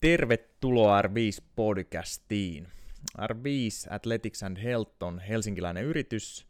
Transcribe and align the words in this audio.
Tervetuloa 0.00 1.02
R5-podcastiin. 1.02 2.66
R5 3.18 3.94
Athletics 3.94 4.42
and 4.42 4.56
Health 4.56 5.02
on 5.02 5.18
helsinkiläinen 5.18 5.84
yritys, 5.84 6.46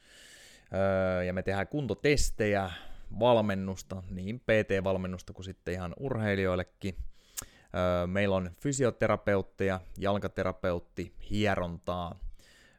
öö, 0.74 1.24
ja 1.24 1.32
me 1.32 1.42
tehdään 1.42 1.68
kuntotestejä, 1.68 2.70
valmennusta, 3.18 4.02
niin 4.10 4.40
PT-valmennusta 4.40 5.32
kuin 5.32 5.44
sitten 5.44 5.74
ihan 5.74 5.94
urheilijoillekin. 6.00 6.96
Öö, 6.96 8.06
meillä 8.06 8.36
on 8.36 8.50
fysioterapeutteja, 8.60 9.80
jalkaterapeutti, 9.98 11.14
hierontaa, 11.30 12.18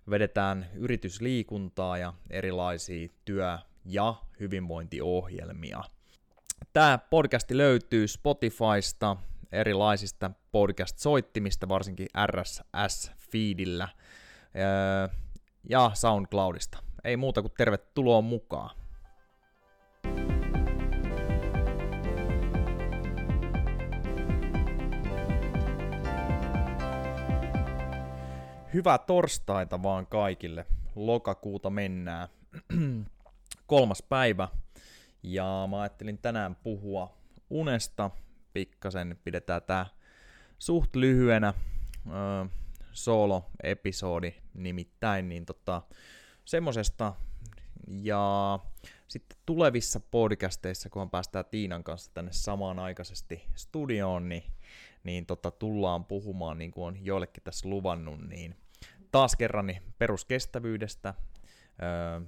vedetään 0.10 0.70
yritysliikuntaa 0.74 1.98
ja 1.98 2.14
erilaisia 2.30 3.10
työ- 3.26 3.60
ja 3.86 4.16
hyvinvointiohjelmia. 4.40 5.84
Tämä 6.74 7.00
podcasti 7.10 7.58
löytyy 7.58 8.08
Spotifysta, 8.08 9.18
erilaisista 9.52 10.32
podcast-soittimista, 10.52 11.70
varsinkin 11.70 12.08
RSS-feedillä 12.26 13.88
ja 15.70 15.92
SoundCloudista. 15.94 16.78
Ei 17.04 17.18
muuta 17.18 17.42
kuin 17.42 17.54
tervetuloa 17.58 18.22
mukaan. 18.22 18.82
Hyvää 28.74 28.98
torstaita 28.98 29.84
vaan 29.84 30.08
kaikille. 30.08 30.66
Lokakuuta 30.96 31.70
mennään. 31.70 32.28
Kolmas 33.68 34.04
päivä. 34.10 34.48
Ja 35.24 35.68
mä 35.70 35.82
ajattelin 35.82 36.18
tänään 36.18 36.56
puhua 36.56 37.18
unesta, 37.50 38.12
pikkasen 38.54 39.20
pidetään 39.24 39.62
tää 39.62 39.86
suht 40.60 40.96
lyhyenä 40.96 41.54
öö, 42.08 42.46
solo-episodi 42.92 44.34
nimittäin, 44.54 45.30
niin 45.30 45.46
tota, 45.46 45.82
semmosesta. 46.46 47.14
Ja 47.88 48.60
sitten 49.08 49.38
tulevissa 49.46 50.00
podcasteissa, 50.00 50.90
kun 50.90 51.10
päästään 51.10 51.46
Tiinan 51.52 51.84
kanssa 51.84 52.12
tänne 52.14 52.32
samanaikaisesti 52.34 53.46
studioon, 53.56 54.30
niin, 54.30 54.44
niin 55.04 55.26
tota, 55.26 55.52
tullaan 55.52 56.06
puhumaan, 56.06 56.58
niin 56.58 56.72
kuin 56.72 56.86
on 56.86 57.06
joillekin 57.06 57.44
tässä 57.44 57.70
luvannut, 57.70 58.28
niin 58.28 58.56
taas 59.12 59.36
kerran 59.36 59.68
niin 59.68 59.82
peruskestävyydestä, 59.98 61.14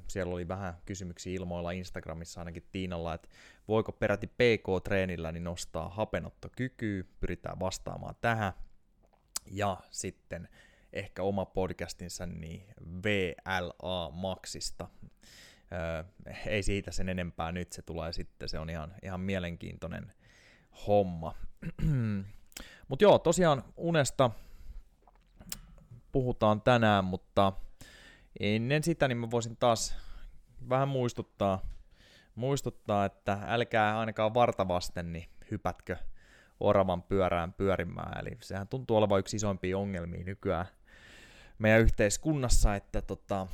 siellä 0.07 0.33
oli 0.33 0.47
vähän 0.47 0.73
kysymyksiä 0.85 1.33
ilmoilla 1.33 1.71
Instagramissa 1.71 2.41
ainakin 2.41 2.67
Tiinalla, 2.71 3.13
että 3.13 3.29
voiko 3.67 3.91
peräti 3.91 4.27
PK-treenillä 4.27 5.31
niin 5.31 5.43
nostaa 5.43 5.89
hapenottokykyä, 5.89 7.03
pyritään 7.19 7.59
vastaamaan 7.59 8.15
tähän. 8.21 8.53
Ja 9.51 9.77
sitten 9.91 10.49
ehkä 10.93 11.23
oma 11.23 11.45
podcastinsa 11.45 12.25
niin 12.25 12.65
VLA 13.05 14.11
Maxista. 14.11 14.87
ei 16.47 16.63
siitä 16.63 16.91
sen 16.91 17.09
enempää 17.09 17.51
nyt, 17.51 17.71
se 17.71 17.81
tulee 17.81 18.13
sitten, 18.13 18.49
se 18.49 18.59
on 18.59 18.69
ihan, 18.69 18.93
ihan 19.03 19.19
mielenkiintoinen 19.19 20.13
homma. 20.88 21.35
Mutta 22.88 23.03
joo, 23.05 23.19
tosiaan 23.19 23.63
unesta 23.77 24.31
puhutaan 26.11 26.61
tänään, 26.61 27.05
mutta 27.05 27.53
ennen 28.39 28.83
sitä 28.83 29.07
niin 29.07 29.17
mä 29.17 29.31
voisin 29.31 29.57
taas 29.57 29.97
vähän 30.69 30.87
muistuttaa, 30.87 31.61
muistuttaa, 32.35 33.05
että 33.05 33.39
älkää 33.47 33.99
ainakaan 33.99 34.33
vartavasten 34.33 35.13
niin 35.13 35.29
hypätkö 35.51 35.97
oravan 36.59 37.03
pyörään 37.03 37.53
pyörimään. 37.53 38.19
Eli 38.19 38.37
sehän 38.41 38.67
tuntuu 38.67 38.97
olevan 38.97 39.19
yksi 39.19 39.35
isoimpia 39.35 39.77
ongelmia 39.77 40.23
nykyään 40.23 40.65
meidän 41.59 41.81
yhteiskunnassa, 41.81 42.75
että 42.75 43.01
tota, 43.01 43.47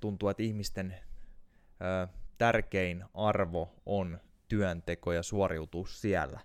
tuntuu, 0.00 0.28
että 0.28 0.42
ihmisten 0.42 0.94
ö, 1.80 2.08
tärkein 2.38 3.04
arvo 3.14 3.74
on 3.86 4.20
työnteko 4.48 5.12
ja 5.12 5.22
suoriutus 5.22 6.00
siellä. 6.00 6.40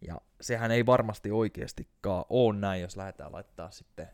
Ja 0.00 0.20
sehän 0.40 0.70
ei 0.70 0.86
varmasti 0.86 1.30
oikeastikaan 1.30 2.24
ole 2.28 2.58
näin, 2.58 2.82
jos 2.82 2.96
lähdetään 2.96 3.32
laittaa 3.32 3.70
sitten 3.70 4.08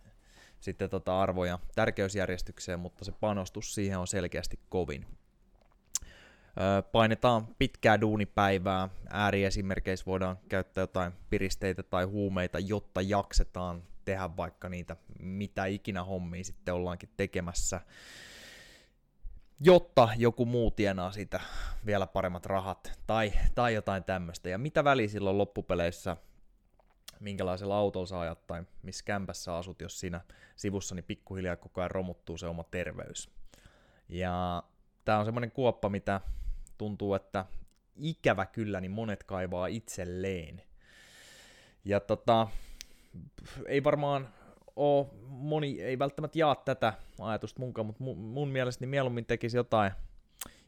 sitten 0.64 0.90
tota 0.90 1.20
arvoja 1.22 1.58
tärkeysjärjestykseen, 1.74 2.80
mutta 2.80 3.04
se 3.04 3.12
panostus 3.12 3.74
siihen 3.74 3.98
on 3.98 4.06
selkeästi 4.06 4.58
kovin. 4.68 5.06
Öö, 6.60 6.82
painetaan 6.82 7.46
pitkää 7.58 8.00
duunipäivää, 8.00 8.88
ääriesimerkeissä 9.10 10.06
voidaan 10.06 10.38
käyttää 10.48 10.82
jotain 10.82 11.12
piristeitä 11.30 11.82
tai 11.82 12.04
huumeita, 12.04 12.58
jotta 12.58 13.00
jaksetaan 13.00 13.82
tehdä 14.04 14.30
vaikka 14.36 14.68
niitä 14.68 14.96
mitä 15.18 15.66
ikinä 15.66 16.04
hommia 16.04 16.44
sitten 16.44 16.74
ollaankin 16.74 17.08
tekemässä, 17.16 17.80
jotta 19.60 20.08
joku 20.16 20.46
muu 20.46 20.70
tienaa 20.70 21.12
siitä 21.12 21.40
vielä 21.86 22.06
paremmat 22.06 22.46
rahat 22.46 22.98
tai, 23.06 23.32
tai 23.54 23.74
jotain 23.74 24.04
tämmöistä. 24.04 24.48
Ja 24.48 24.58
mitä 24.58 24.84
väliä 24.84 25.08
silloin 25.08 25.38
loppupeleissä 25.38 26.16
minkälaisella 27.20 27.78
autolla 27.78 28.06
sä 28.06 28.20
ajat 28.20 28.46
tai 28.46 28.62
missä 28.82 29.04
kämpässä 29.04 29.56
asut, 29.56 29.80
jos 29.80 30.00
siinä 30.00 30.20
sivussa 30.56 30.94
niin 30.94 31.04
pikkuhiljaa 31.04 31.56
koko 31.56 31.80
ajan 31.80 31.90
romuttuu 31.90 32.38
se 32.38 32.46
oma 32.46 32.64
terveys. 32.64 33.30
Ja 34.08 34.62
tämä 35.04 35.18
on 35.18 35.24
semmoinen 35.24 35.50
kuoppa, 35.50 35.88
mitä 35.88 36.20
tuntuu, 36.78 37.14
että 37.14 37.46
ikävä 37.96 38.46
kyllä 38.46 38.80
niin 38.80 38.90
monet 38.90 39.24
kaivaa 39.24 39.66
itselleen. 39.66 40.62
Ja 41.84 42.00
tota, 42.00 42.48
ei 43.66 43.84
varmaan 43.84 44.28
ole, 44.76 45.06
moni 45.26 45.82
ei 45.82 45.98
välttämättä 45.98 46.38
jaa 46.38 46.54
tätä 46.54 46.92
ajatusta 47.20 47.60
munkaan, 47.60 47.86
mutta 47.86 48.04
mun, 48.04 48.18
mun 48.18 48.48
mielestä 48.48 48.82
niin 48.82 48.88
mieluummin 48.88 49.26
tekisi 49.26 49.56
jotain, 49.56 49.92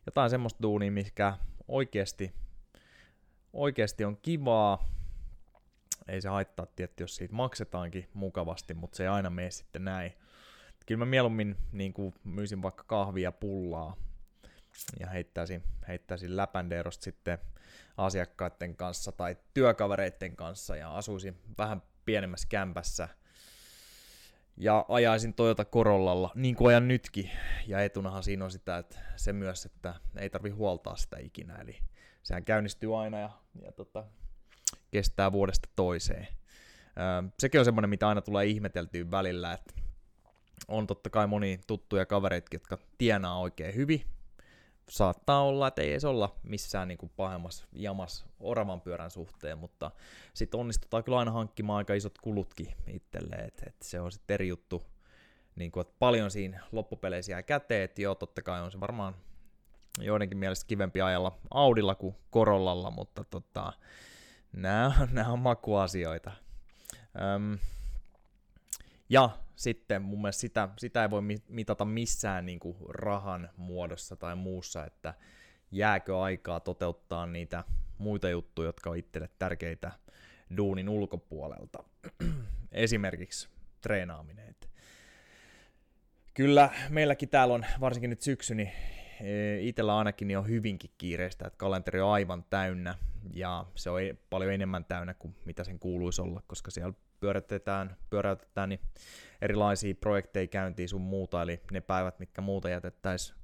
jotain 0.06 0.30
semmoista 0.30 0.62
duunia, 0.62 0.90
mikä 0.90 1.38
oikeasti, 1.68 2.32
oikeasti 3.52 4.04
on 4.04 4.16
kivaa, 4.16 4.88
ei 6.08 6.20
se 6.20 6.28
haittaa 6.28 6.66
tietty, 6.66 7.02
jos 7.02 7.16
siitä 7.16 7.34
maksetaankin 7.34 8.08
mukavasti, 8.14 8.74
mutta 8.74 8.96
se 8.96 9.02
ei 9.02 9.08
aina 9.08 9.30
mene 9.30 9.50
sitten 9.50 9.84
näin. 9.84 10.12
Kyllä 10.86 10.98
mä 10.98 11.04
mieluummin 11.04 11.56
niin 11.72 11.92
kuin 11.92 12.14
myisin 12.24 12.62
vaikka 12.62 12.84
kahvia 12.84 13.32
pullaa 13.32 13.96
ja 15.00 15.06
heittäisin, 15.06 15.62
heittäisin 15.88 16.36
läpändeerosta 16.36 17.04
sitten 17.04 17.38
asiakkaiden 17.96 18.76
kanssa 18.76 19.12
tai 19.12 19.36
työkavereiden 19.54 20.36
kanssa 20.36 20.76
ja 20.76 20.96
asuisin 20.96 21.36
vähän 21.58 21.82
pienemmässä 22.04 22.48
kämpässä 22.48 23.08
ja 24.56 24.84
ajaisin 24.88 25.34
Toyota 25.34 25.64
Corollalla, 25.64 26.30
niin 26.34 26.56
kuin 26.56 26.68
ajan 26.68 26.88
nytkin. 26.88 27.30
Ja 27.66 27.80
etunahan 27.80 28.22
siinä 28.22 28.44
on 28.44 28.50
sitä, 28.50 28.78
että 28.78 28.98
se 29.16 29.32
myös, 29.32 29.66
että 29.66 29.94
ei 30.16 30.30
tarvi 30.30 30.50
huoltaa 30.50 30.96
sitä 30.96 31.16
ikinä, 31.20 31.54
eli 31.54 31.78
sehän 32.22 32.44
käynnistyy 32.44 33.00
aina 33.00 33.18
ja, 33.18 33.30
ja 33.62 33.72
tota, 33.72 34.04
kestää 34.90 35.32
vuodesta 35.32 35.68
toiseen. 35.76 36.28
sekin 37.38 37.60
on 37.60 37.64
semmoinen, 37.64 37.90
mitä 37.90 38.08
aina 38.08 38.20
tulee 38.20 38.46
ihmeteltyä 38.46 39.10
välillä, 39.10 39.52
että 39.52 39.74
on 40.68 40.86
totta 40.86 41.10
kai 41.10 41.26
moni 41.26 41.60
tuttuja 41.66 42.06
kavereita, 42.06 42.48
jotka 42.52 42.78
tienaa 42.98 43.38
oikein 43.38 43.74
hyvin. 43.74 44.04
Saattaa 44.88 45.42
olla, 45.42 45.68
että 45.68 45.82
ei 45.82 45.90
edes 45.90 46.04
olla 46.04 46.36
missään 46.42 46.88
niin 46.88 46.98
pahemmassa 47.16 47.64
jamas 47.72 48.26
oravan 48.40 48.80
pyörän 48.80 49.10
suhteen, 49.10 49.58
mutta 49.58 49.90
sitten 50.34 50.60
onnistutaan 50.60 51.04
kyllä 51.04 51.18
aina 51.18 51.30
hankkimaan 51.30 51.78
aika 51.78 51.94
isot 51.94 52.18
kulutkin 52.18 52.74
itselleen, 52.86 53.44
että, 53.44 53.62
että 53.66 53.84
se 53.84 54.00
on 54.00 54.12
sitten 54.12 54.34
eri 54.34 54.48
juttu, 54.48 54.82
niin 55.56 55.72
kuin, 55.72 55.80
että 55.80 55.94
paljon 55.98 56.30
siinä 56.30 56.64
loppupeleissä 56.72 57.32
jää 57.32 57.42
käteen, 57.42 57.82
että 57.82 58.02
joo, 58.02 58.14
totta 58.14 58.42
kai 58.42 58.62
on 58.62 58.72
se 58.72 58.80
varmaan 58.80 59.14
joidenkin 59.98 60.38
mielestä 60.38 60.66
kivempi 60.66 61.00
ajalla 61.00 61.38
Audilla 61.50 61.94
kuin 61.94 62.16
Korollalla, 62.30 62.90
mutta 62.90 63.24
tota, 63.24 63.72
Nämä 64.52 64.94
on, 65.00 65.08
nämä 65.14 65.32
on 65.32 65.38
makuasioita. 65.38 66.32
Öm, 67.34 67.58
ja 69.08 69.30
sitten 69.56 70.02
mun 70.02 70.22
mielestä 70.22 70.40
sitä, 70.40 70.68
sitä 70.78 71.02
ei 71.02 71.10
voi 71.10 71.22
mitata 71.48 71.84
missään 71.84 72.46
niin 72.46 72.60
kuin 72.60 72.76
rahan 72.88 73.50
muodossa 73.56 74.16
tai 74.16 74.36
muussa, 74.36 74.84
että 74.84 75.14
jääkö 75.70 76.20
aikaa 76.20 76.60
toteuttaa 76.60 77.26
niitä 77.26 77.64
muita 77.98 78.28
juttuja, 78.28 78.68
jotka 78.68 78.90
on 78.90 78.96
itselle 78.96 79.28
tärkeitä 79.38 79.92
duunin 80.56 80.88
ulkopuolelta. 80.88 81.84
Esimerkiksi 82.72 83.48
treenaaminen. 83.80 84.46
Kyllä 86.34 86.70
meilläkin 86.88 87.28
täällä 87.28 87.54
on, 87.54 87.66
varsinkin 87.80 88.10
nyt 88.10 88.22
syksy, 88.22 88.54
niin 88.54 88.72
itsellä 89.60 89.98
ainakin 89.98 90.28
niin 90.28 90.38
on 90.38 90.48
hyvinkin 90.48 90.90
kiireistä, 90.98 91.46
että 91.46 91.56
kalenteri 91.56 92.00
on 92.00 92.12
aivan 92.12 92.44
täynnä 92.50 92.94
ja 93.34 93.66
se 93.74 93.90
on 93.90 94.02
e- 94.02 94.16
paljon 94.30 94.52
enemmän 94.52 94.84
täynnä 94.84 95.14
kuin 95.14 95.36
mitä 95.44 95.64
sen 95.64 95.78
kuuluisi 95.78 96.22
olla, 96.22 96.42
koska 96.46 96.70
siellä 96.70 96.94
pyörätetään, 97.20 97.96
pyöräytetään 98.10 98.68
niin 98.68 98.80
erilaisia 99.42 99.94
projekteja 99.94 100.46
käyntiin 100.46 100.88
sun 100.88 101.00
muuta, 101.00 101.42
eli 101.42 101.60
ne 101.72 101.80
päivät, 101.80 102.18
mitkä 102.18 102.40
muuta 102.40 102.68
jätettäisiin 102.68 103.38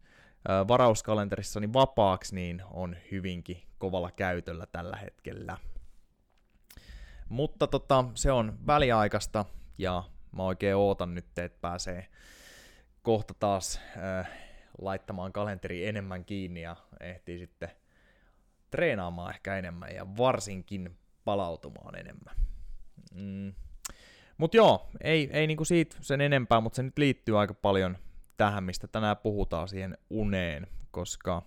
varauskalenterissa 0.69 1.61
niin 1.61 1.73
vapaaksi, 1.73 2.35
niin 2.35 2.63
on 2.71 2.97
hyvinkin 3.11 3.63
kovalla 3.79 4.11
käytöllä 4.11 4.67
tällä 4.67 4.97
hetkellä. 4.97 5.59
Mutta 7.29 7.67
tota, 7.67 8.05
se 8.15 8.33
on 8.33 8.59
väliaikaista 8.67 9.45
ja 9.79 10.05
mä 10.37 10.43
oikein 10.43 10.77
ootan 10.77 11.15
nyt, 11.15 11.39
että 11.39 11.61
pääsee 11.61 12.07
kohta 13.03 13.35
taas 13.35 13.81
äh, 13.97 14.31
laittamaan 14.79 15.33
kalenteri 15.33 15.87
enemmän 15.87 16.25
kiinni 16.25 16.63
ja 16.63 16.77
ehtii 17.01 17.39
sitten 17.39 17.71
treenaamaan 18.71 19.35
ehkä 19.35 19.59
enemmän 19.59 19.95
ja 19.95 20.17
varsinkin 20.17 20.97
palautumaan 21.25 21.99
enemmän. 21.99 22.37
Mm. 23.15 23.55
Mutta 24.39 24.57
joo, 24.57 24.89
ei, 25.01 25.31
ei 25.33 25.47
niinku 25.47 25.65
siitä 25.65 25.97
sen 26.01 26.21
enempää, 26.21 26.61
mutta 26.61 26.77
se 26.77 26.83
nyt 26.83 26.99
liittyy 26.99 27.41
aika 27.41 27.55
paljon 27.55 27.99
tähän, 28.37 28.65
mistä 28.65 28.89
tänään 28.89 29.17
puhutaan 29.17 29.69
siihen 29.69 29.99
uneen, 30.11 30.67
koska 30.91 31.43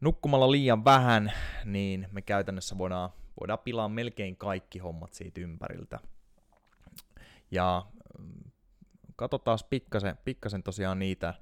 nukkumalla 0.00 0.50
liian 0.50 0.84
vähän, 0.84 1.32
niin 1.64 2.08
me 2.12 2.22
käytännössä 2.22 2.78
voidaan, 2.78 3.10
voidaan 3.40 3.58
pilaa 3.58 3.88
melkein 3.88 4.36
kaikki 4.36 4.78
hommat 4.78 5.12
siitä 5.12 5.40
ympäriltä. 5.40 5.98
Ja 7.50 7.86
mm, 8.18 8.50
katsotaan 9.16 9.58
pikkasen, 9.70 10.18
pikkasen 10.24 10.62
tosiaan 10.62 10.98
niitä. 10.98 11.34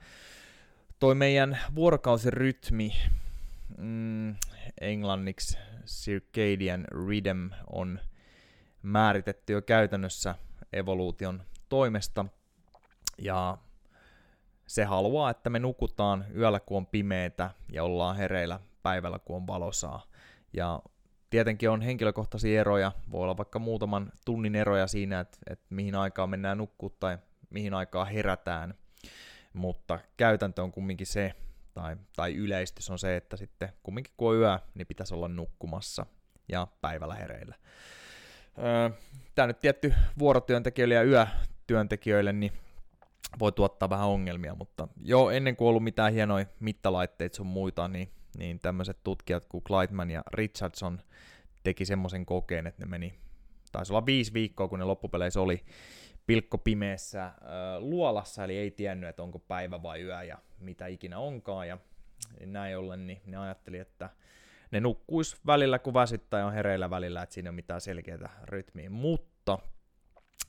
Toi 1.03 1.15
meidän 1.15 1.59
vuorokausirytmi, 1.75 2.93
mm, 3.79 4.35
englanniksi 4.81 5.59
circadian 5.87 6.85
rhythm, 6.91 7.49
on 7.73 8.01
määritetty 8.83 9.53
jo 9.53 9.63
käytännössä 9.63 10.35
evoluution 10.73 11.43
toimesta. 11.69 12.25
Ja 13.19 13.59
se 14.67 14.85
haluaa, 14.85 15.31
että 15.31 15.51
me 15.51 15.59
nukutaan 15.59 16.25
yöllä, 16.37 16.61
kun 16.61 16.77
on 16.77 16.87
pimeätä, 16.87 17.51
ja 17.73 17.85
ollaan 17.85 18.17
hereillä 18.17 18.61
päivällä, 18.83 19.19
kun 19.19 19.37
on 19.37 19.47
valosaa. 19.47 20.07
Ja 20.53 20.83
tietenkin 21.31 21.71
on 21.71 21.83
henkilökohtaisia 21.83 22.61
eroja, 22.61 22.93
voi 23.11 23.23
olla 23.23 23.37
vaikka 23.37 23.59
muutaman 23.59 24.13
tunnin 24.25 24.55
eroja 24.55 24.87
siinä, 24.87 25.21
että, 25.21 25.39
että 25.51 25.67
mihin 25.71 25.95
aikaan 25.95 26.31
mennään 26.31 26.59
nukkua 26.59 26.91
tai 27.01 27.19
mihin 27.51 27.75
aikaan 27.75 28.07
herätään, 28.07 28.75
mutta 29.53 29.99
käytäntö 30.17 30.63
on 30.63 30.73
kumminkin 30.73 31.07
se, 31.07 31.33
tai, 31.75 31.97
tai 32.17 32.35
yleistys 32.35 32.91
on 32.91 32.99
se, 32.99 33.17
että 33.17 33.37
sitten 33.37 33.69
kumminkin 33.83 34.15
kun 34.17 34.29
on 34.29 34.37
yö, 34.37 34.59
niin 34.75 34.87
pitäisi 34.87 35.15
olla 35.15 35.29
nukkumassa 35.29 36.07
ja 36.49 36.67
päivällä 36.81 37.15
hereillä. 37.15 37.55
Öö, 38.59 38.91
Tämä 39.35 39.47
nyt 39.47 39.61
tietty 39.61 39.95
vuorotyöntekijöille 40.19 40.95
ja 40.95 41.03
yötyöntekijöille, 41.03 42.33
niin 42.33 42.53
voi 43.39 43.53
tuottaa 43.53 43.91
vähän 43.91 44.09
ongelmia, 44.09 44.55
mutta 44.55 44.89
jo 45.03 45.31
ennen 45.31 45.57
kuin 45.57 45.69
ollut 45.69 45.85
mitään 45.85 46.13
hienoja 46.13 46.47
mittalaitteita 46.61 47.37
sun 47.37 47.47
muita, 47.47 47.89
niin, 47.89 48.09
niin 48.39 48.61
tämmöiset 48.61 48.99
tutkijat 49.05 49.45
kuin 49.45 49.65
Kleitman 49.65 50.11
ja 50.11 50.23
Richardson 50.33 51.01
teki 51.63 51.85
semmoisen 51.85 52.27
kokeen, 52.27 52.67
että 52.67 52.83
ne 52.85 52.91
meni, 52.91 53.15
taisi 53.73 53.93
olla 53.93 54.07
viisi 54.07 54.33
viikkoa, 54.33 54.69
kun 54.69 54.79
ne 54.79 54.85
loppupeleissä 54.85 55.41
oli 55.41 55.65
pilkko 56.27 56.59
pimeässä 56.59 57.25
äh, 57.25 57.35
luolassa, 57.79 58.45
eli 58.45 58.57
ei 58.59 58.71
tiennyt, 58.71 59.09
että 59.09 59.23
onko 59.23 59.39
päivä 59.39 59.83
vai 59.83 60.03
yö 60.03 60.23
ja 60.23 60.39
mitä 60.59 60.87
ikinä 60.87 61.19
onkaan, 61.19 61.69
ja 61.69 61.79
näin 62.47 62.79
ollen, 62.79 63.07
niin 63.07 63.21
ne 63.27 63.37
ajatteli, 63.37 63.79
että 63.79 64.11
ne 64.71 64.81
nukkuis 64.81 65.47
välillä, 65.47 65.79
kun 65.79 65.95
väsyttää 65.95 66.41
ja 66.41 66.47
on 66.47 66.53
hereillä 66.53 66.91
välillä, 66.91 67.23
että 67.23 67.35
siinä 67.35 67.49
ei 67.49 67.51
ole 67.51 67.55
mitään 67.55 67.81
selkeää 67.81 68.41
rytmiä, 68.45 68.91
mutta 68.91 69.59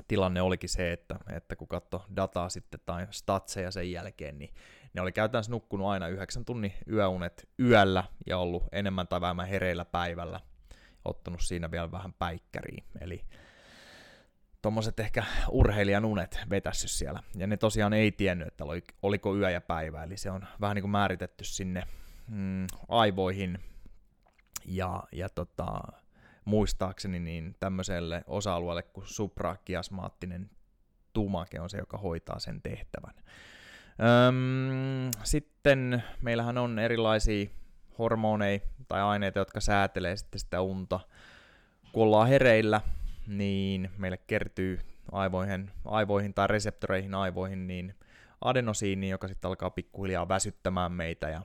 tilanne 0.08 0.42
olikin 0.42 0.70
se, 0.70 0.94
että, 0.94 1.16
että 1.36 1.56
kun 1.56 1.68
katsoi 1.68 2.00
dataa 2.16 2.50
sitten 2.50 2.80
tai 2.86 3.08
statseja 3.12 3.72
sen 3.72 3.92
jälkeen, 3.92 4.40
niin 4.40 4.54
ne 4.94 5.02
oli 5.02 5.12
käytännössä 5.12 5.52
nukkunut 5.52 5.88
aina 5.88 6.08
9 6.08 6.46
tunnin 6.46 6.74
yöunet 6.92 7.50
yöllä 7.60 8.04
ja 8.28 8.38
ollut 8.38 8.64
enemmän 8.72 9.08
tai 9.08 9.22
vähemmän 9.22 9.48
hereillä 9.48 9.86
päivällä, 9.86 10.40
ottanut 11.06 11.42
siinä 11.42 11.72
vielä 11.72 11.92
vähän 11.92 12.14
päikkäriä, 12.14 12.84
eli 13.02 13.26
tuommoiset 14.64 15.00
ehkä 15.00 15.24
urheilijan 15.50 16.06
unet 16.06 16.40
vetässy 16.50 16.88
siellä. 16.88 17.24
Ja 17.36 17.48
ne 17.48 17.58
tosiaan 17.58 17.94
ei 17.94 18.12
tiennyt, 18.12 18.48
että 18.48 18.64
oli, 18.64 18.84
oliko 19.02 19.36
yö 19.36 19.50
ja 19.50 19.62
päivä, 19.62 20.04
eli 20.04 20.18
se 20.18 20.32
on 20.32 20.46
vähän 20.62 20.76
niin 20.76 20.84
kuin 20.84 20.92
määritetty 20.92 21.44
sinne 21.44 21.84
mm, 22.28 22.68
aivoihin 22.90 23.60
ja, 24.66 25.04
ja 25.12 25.30
tota, 25.30 25.82
muistaakseni 26.46 27.20
niin 27.20 27.56
tämmöiselle 27.60 28.24
osa-alueelle 28.28 28.84
kuin 28.84 29.08
suprakiasmaattinen 29.08 30.50
tumake 31.14 31.60
on 31.60 31.70
se, 31.70 31.78
joka 31.78 31.98
hoitaa 31.98 32.40
sen 32.40 32.62
tehtävän. 32.62 33.14
Öm, 34.28 35.12
sitten 35.24 36.04
meillähän 36.22 36.58
on 36.58 36.80
erilaisia 36.80 37.50
hormoneja 38.00 38.60
tai 38.88 39.02
aineita, 39.02 39.40
jotka 39.40 39.60
säätelee 39.60 40.18
sitten 40.18 40.40
sitä 40.40 40.62
unta. 40.62 41.00
Kun 41.92 42.04
ollaan 42.04 42.28
hereillä, 42.28 42.82
niin 43.28 43.90
meille 43.98 44.18
kertyy 44.18 44.80
aivoihin, 45.12 45.72
aivoihin 45.86 46.34
tai 46.34 46.48
reseptoreihin 46.48 47.16
aivoihin 47.16 47.68
niin 47.68 47.96
adenosiini, 48.42 49.10
joka 49.10 49.28
sitten 49.28 49.48
alkaa 49.48 49.70
pikkuhiljaa 49.70 50.28
väsyttämään 50.28 50.92
meitä 50.92 51.30
ja 51.30 51.42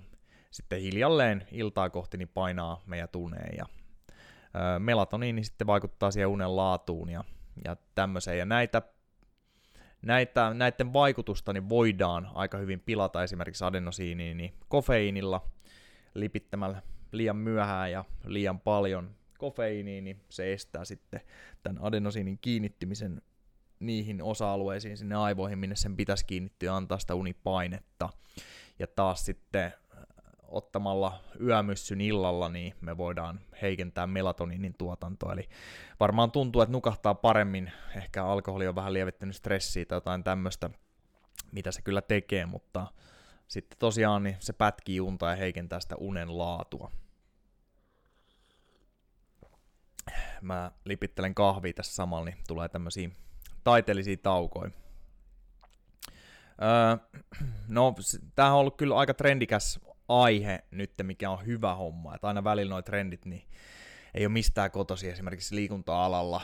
sitten 0.51 0.81
hiljalleen 0.81 1.47
iltaa 1.53 1.91
kohti 1.91 2.17
niin 2.17 2.29
painaa 2.29 2.83
meidän 2.87 3.09
tuneen 3.09 3.57
ja 3.57 3.67
melatoniini 4.79 5.45
sitten 5.45 5.67
vaikuttaa 5.67 6.11
siihen 6.11 6.29
unen 6.29 6.57
laatuun 6.57 7.09
ja, 7.09 7.25
ja 7.65 7.77
tämmöiseen. 7.95 8.39
Ja 8.39 8.45
näitä, 8.45 8.83
näitä, 10.03 10.55
näiden 10.55 10.93
vaikutusta 10.93 11.53
niin 11.53 11.69
voidaan 11.69 12.31
aika 12.35 12.59
hyvin 12.59 12.81
pilata 12.81 13.23
esimerkiksi 13.23 13.65
adenosiiniin 13.65 14.37
niin 14.37 14.55
kofeiinilla 14.69 15.49
lipittämällä 16.15 16.83
liian 17.13 17.37
myöhään 17.37 17.93
ja 17.93 18.05
liian 18.27 18.61
paljon 18.61 19.18
kofeiiniin, 19.39 20.05
niin 20.05 20.21
se 20.29 20.53
estää 20.53 20.85
sitten 20.85 21.21
tämän 21.63 21.83
adenosiinin 21.83 22.39
kiinnittymisen 22.41 23.23
niihin 23.81 24.23
osa-alueisiin 24.23 24.97
sinne 24.97 25.15
aivoihin, 25.15 25.59
minne 25.59 25.77
sen 25.77 25.97
pitäisi 25.97 26.27
kiinnittyä 26.27 26.67
ja 26.67 26.77
antaa 26.77 26.99
sitä 26.99 27.15
unipainetta. 27.15 28.09
Ja 28.79 28.87
taas 28.87 29.25
sitten 29.25 29.73
ottamalla 30.43 31.21
yömyssyn 31.41 32.01
illalla, 32.01 32.49
niin 32.49 32.75
me 32.81 32.97
voidaan 32.97 33.41
heikentää 33.63 34.07
melatoniinin 34.07 34.75
tuotantoa. 34.79 35.33
Eli 35.33 35.49
varmaan 36.01 36.31
tuntuu, 36.31 36.63
että 36.63 36.73
nukahtaa 36.73 37.15
paremmin. 37.15 37.73
Ehkä 37.97 38.25
alkoholi 38.25 38.69
on 38.69 38.75
vähän 38.75 38.93
lievittänyt 38.93 39.37
stressiä 39.37 39.85
tai 39.85 39.97
jotain 39.97 40.25
tämmöistä, 40.25 40.71
mitä 41.53 41.73
se 41.73 41.83
kyllä 41.83 42.03
tekee, 42.03 42.47
mutta 42.47 42.87
sitten 43.49 43.79
tosiaan 43.79 44.23
niin 44.23 44.37
se 44.41 44.53
pätkii 44.53 45.01
unta 45.01 45.31
ja 45.31 45.37
heikentää 45.37 45.81
sitä 45.81 45.97
unen 45.97 46.39
laatua. 46.39 46.91
Mä 50.41 50.71
lipittelen 50.85 51.35
kahvia 51.35 51.73
tässä 51.73 51.95
samalla, 51.95 52.25
niin 52.25 52.37
tulee 52.49 52.69
tämmöisiä 52.69 53.11
taiteellisia 53.65 54.17
taukoja. 54.17 54.71
Öö, 56.63 56.97
no, 57.69 57.95
tämähän 58.35 58.55
on 58.55 58.61
ollut 58.61 58.77
kyllä 58.77 58.97
aika 58.97 59.15
trendikäs 59.15 59.81
aihe 60.09 60.65
nyt, 60.71 60.93
mikä 61.03 61.31
on 61.31 61.47
hyvä 61.47 61.75
homma. 61.75 62.15
Että 62.15 62.29
aina 62.29 62.45
välillä 62.45 62.71
nuo 62.71 62.83
trendit 62.83 63.25
niin 63.25 63.49
ei 64.15 64.27
ole 64.27 64.33
mistään 64.33 64.71
kotosi 64.71 65.09
esimerkiksi 65.09 65.55
liikunta-alalla 65.55 66.41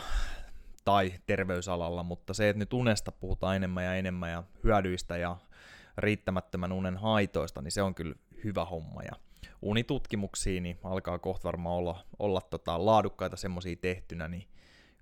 tai 0.84 1.12
terveysalalla, 1.26 2.02
mutta 2.02 2.34
se, 2.34 2.48
että 2.48 2.58
nyt 2.58 2.72
unesta 2.72 3.12
puhutaan 3.12 3.56
enemmän 3.56 3.84
ja 3.84 3.94
enemmän 3.94 4.30
ja 4.30 4.42
hyödyistä 4.64 5.16
ja 5.16 5.36
riittämättömän 5.98 6.72
unen 6.72 6.96
haitoista, 6.96 7.62
niin 7.62 7.72
se 7.72 7.82
on 7.82 7.94
kyllä 7.94 8.14
hyvä 8.44 8.64
homma. 8.64 9.02
Ja 9.02 9.12
unitutkimuksiin 9.64 10.62
niin 10.62 10.78
alkaa 10.84 11.18
kohta 11.18 11.44
varmaan 11.44 11.76
olla, 11.76 12.04
olla 12.18 12.40
tota, 12.40 12.86
laadukkaita 12.86 13.36
semmoisia 13.36 13.76
tehtynä, 13.76 14.28
niin 14.28 14.48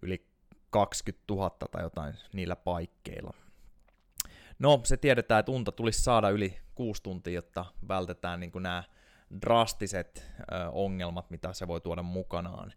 yli 0.03 0.27
20 0.71 1.25
000 1.31 1.51
tai 1.51 1.83
jotain 1.83 2.15
niillä 2.33 2.57
paikkeilla. 2.57 3.35
No, 4.59 4.81
se 4.85 4.97
tiedetään, 4.97 5.41
että 5.41 5.53
unta 5.53 5.73
tulisi 5.73 6.03
saada 6.03 6.31
yli 6.31 6.59
kuusi 6.75 7.03
tuntia, 7.03 7.33
jotta 7.33 7.65
vältetään 7.89 8.41
niin 8.41 8.53
nämä 8.61 8.85
drastiset 9.41 10.31
ö, 10.41 10.71
ongelmat, 10.73 11.31
mitä 11.31 11.53
se 11.53 11.69
voi 11.69 11.81
tuoda 11.81 12.03
mukanaan. 12.03 12.73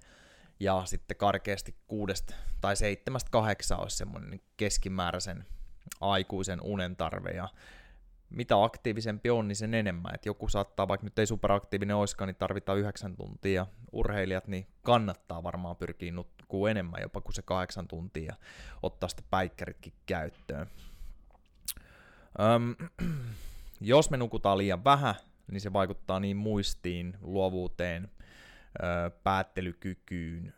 Ja 0.60 0.82
sitten 0.86 1.18
karkeasti 1.18 1.76
kuudesta 1.88 2.36
tai 2.62 2.76
seitsemästä 2.76 3.30
kahdeksan 3.32 3.80
olisi 3.80 3.98
semmoinen 3.98 4.42
keskimääräisen 4.58 5.46
aikuisen 6.02 6.62
unen 6.62 6.96
tarve. 6.96 7.30
Ja 7.30 7.50
mitä 8.30 8.64
aktiivisempi 8.64 9.30
on, 9.30 9.48
niin 9.48 9.56
sen 9.56 9.74
enemmän. 9.74 10.16
Et 10.16 10.26
joku 10.26 10.50
saattaa, 10.50 10.88
vaikka 10.88 11.06
nyt 11.06 11.20
ei 11.20 11.28
superaktiivinen 11.28 11.96
olisikaan, 11.96 12.28
niin 12.28 12.36
tarvitaan 12.36 12.78
yhdeksän 12.78 13.16
tuntia. 13.16 13.68
Urheilijat, 13.92 14.48
niin 14.48 14.68
kannattaa 14.84 15.44
varmaan 15.44 15.76
pyrkiä 15.76 16.12
nukkuu 16.12 16.68
enemmän 16.68 17.02
jopa 17.02 17.22
kuin 17.22 17.34
se 17.34 17.42
kahdeksan 17.42 17.88
tuntia 17.88 18.26
ja 18.26 18.36
ottaa 18.84 19.10
sitten 19.10 19.28
päikkäritkin 19.30 19.94
käyttöön. 20.06 20.68
Öm, 22.40 22.76
jos 23.82 24.10
me 24.10 24.18
nukutaan 24.18 24.58
liian 24.58 24.84
vähän, 24.84 25.16
niin 25.52 25.62
se 25.62 25.74
vaikuttaa 25.74 26.20
niin 26.20 26.38
muistiin, 26.38 27.18
luovuuteen, 27.22 28.12
päättelykykyyn 29.24 30.54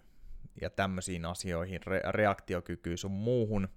ja 0.62 0.70
tämmöisiin 0.70 1.26
asioihin, 1.26 1.82
re- 1.82 2.12
reaktiokykyyn 2.12 2.98
sun 2.98 3.12
muuhun. 3.12 3.70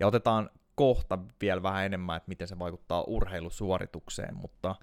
Ja 0.00 0.06
otetaan 0.06 0.50
kohta 0.78 1.18
vielä 1.40 1.62
vähän 1.62 1.86
enemmän, 1.86 2.16
että 2.16 2.28
miten 2.28 2.48
se 2.48 2.58
vaikuttaa 2.58 3.04
urheilusuoritukseen, 3.06 4.36
mutta 4.36 4.74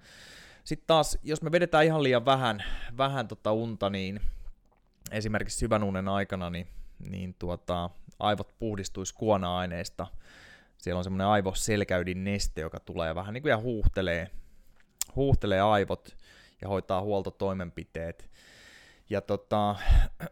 sitten 0.63 0.87
taas, 0.87 1.17
jos 1.23 1.41
me 1.41 1.51
vedetään 1.51 1.85
ihan 1.85 2.03
liian 2.03 2.25
vähän, 2.25 2.63
vähän 2.97 3.27
tota 3.27 3.51
unta, 3.51 3.89
niin 3.89 4.19
esimerkiksi 5.11 5.57
syvän 5.57 5.83
unen 5.83 6.07
aikana, 6.07 6.49
niin 6.49 6.67
niin 6.99 7.35
tuota, 7.39 7.89
aivot 8.19 8.59
puhdistuisi 8.59 9.13
kuona-aineista. 9.13 10.07
Siellä 10.77 10.97
on 10.97 11.03
semmoinen 11.03 11.27
aivoselkäydin 11.27 12.23
neste, 12.23 12.61
joka 12.61 12.79
tulee 12.79 13.15
vähän 13.15 13.33
niin 13.33 13.41
kuin 13.41 13.49
ja 13.49 13.57
huuhtelee, 13.57 14.29
huuhtelee 15.15 15.61
aivot 15.61 16.17
ja 16.61 16.67
hoitaa 16.67 17.01
huoltotoimenpiteet. 17.01 18.29
Ja 19.09 19.21
tota, 19.21 19.75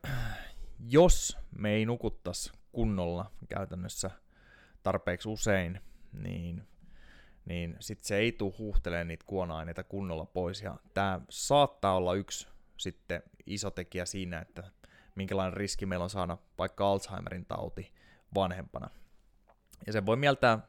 jos 0.89 1.37
me 1.51 1.71
ei 1.71 1.85
nukuttaisi 1.85 2.51
kunnolla 2.71 3.31
käytännössä 3.49 4.11
tarpeeksi 4.83 5.29
usein, 5.29 5.81
niin, 6.11 6.67
niin 7.45 7.75
sitten 7.79 8.07
se 8.07 8.15
ei 8.15 8.31
tule 8.31 8.53
huuhtelemaan 8.57 9.07
niitä 9.07 9.25
kuona-aineita 9.27 9.83
kunnolla 9.83 10.25
pois. 10.25 10.61
Ja 10.61 10.75
tämä 10.93 11.21
saattaa 11.29 11.95
olla 11.95 12.13
yksi 12.13 12.47
sitten 12.77 13.23
iso 13.45 13.71
tekijä 13.71 14.05
siinä, 14.05 14.39
että 14.39 14.63
minkälainen 15.15 15.57
riski 15.57 15.85
meillä 15.85 16.03
on 16.03 16.09
saada 16.09 16.37
vaikka 16.57 16.91
Alzheimerin 16.91 17.45
tauti 17.45 17.93
vanhempana. 18.35 18.89
Ja 19.87 19.93
se 19.93 20.05
voi 20.05 20.15
mieltää 20.15 20.59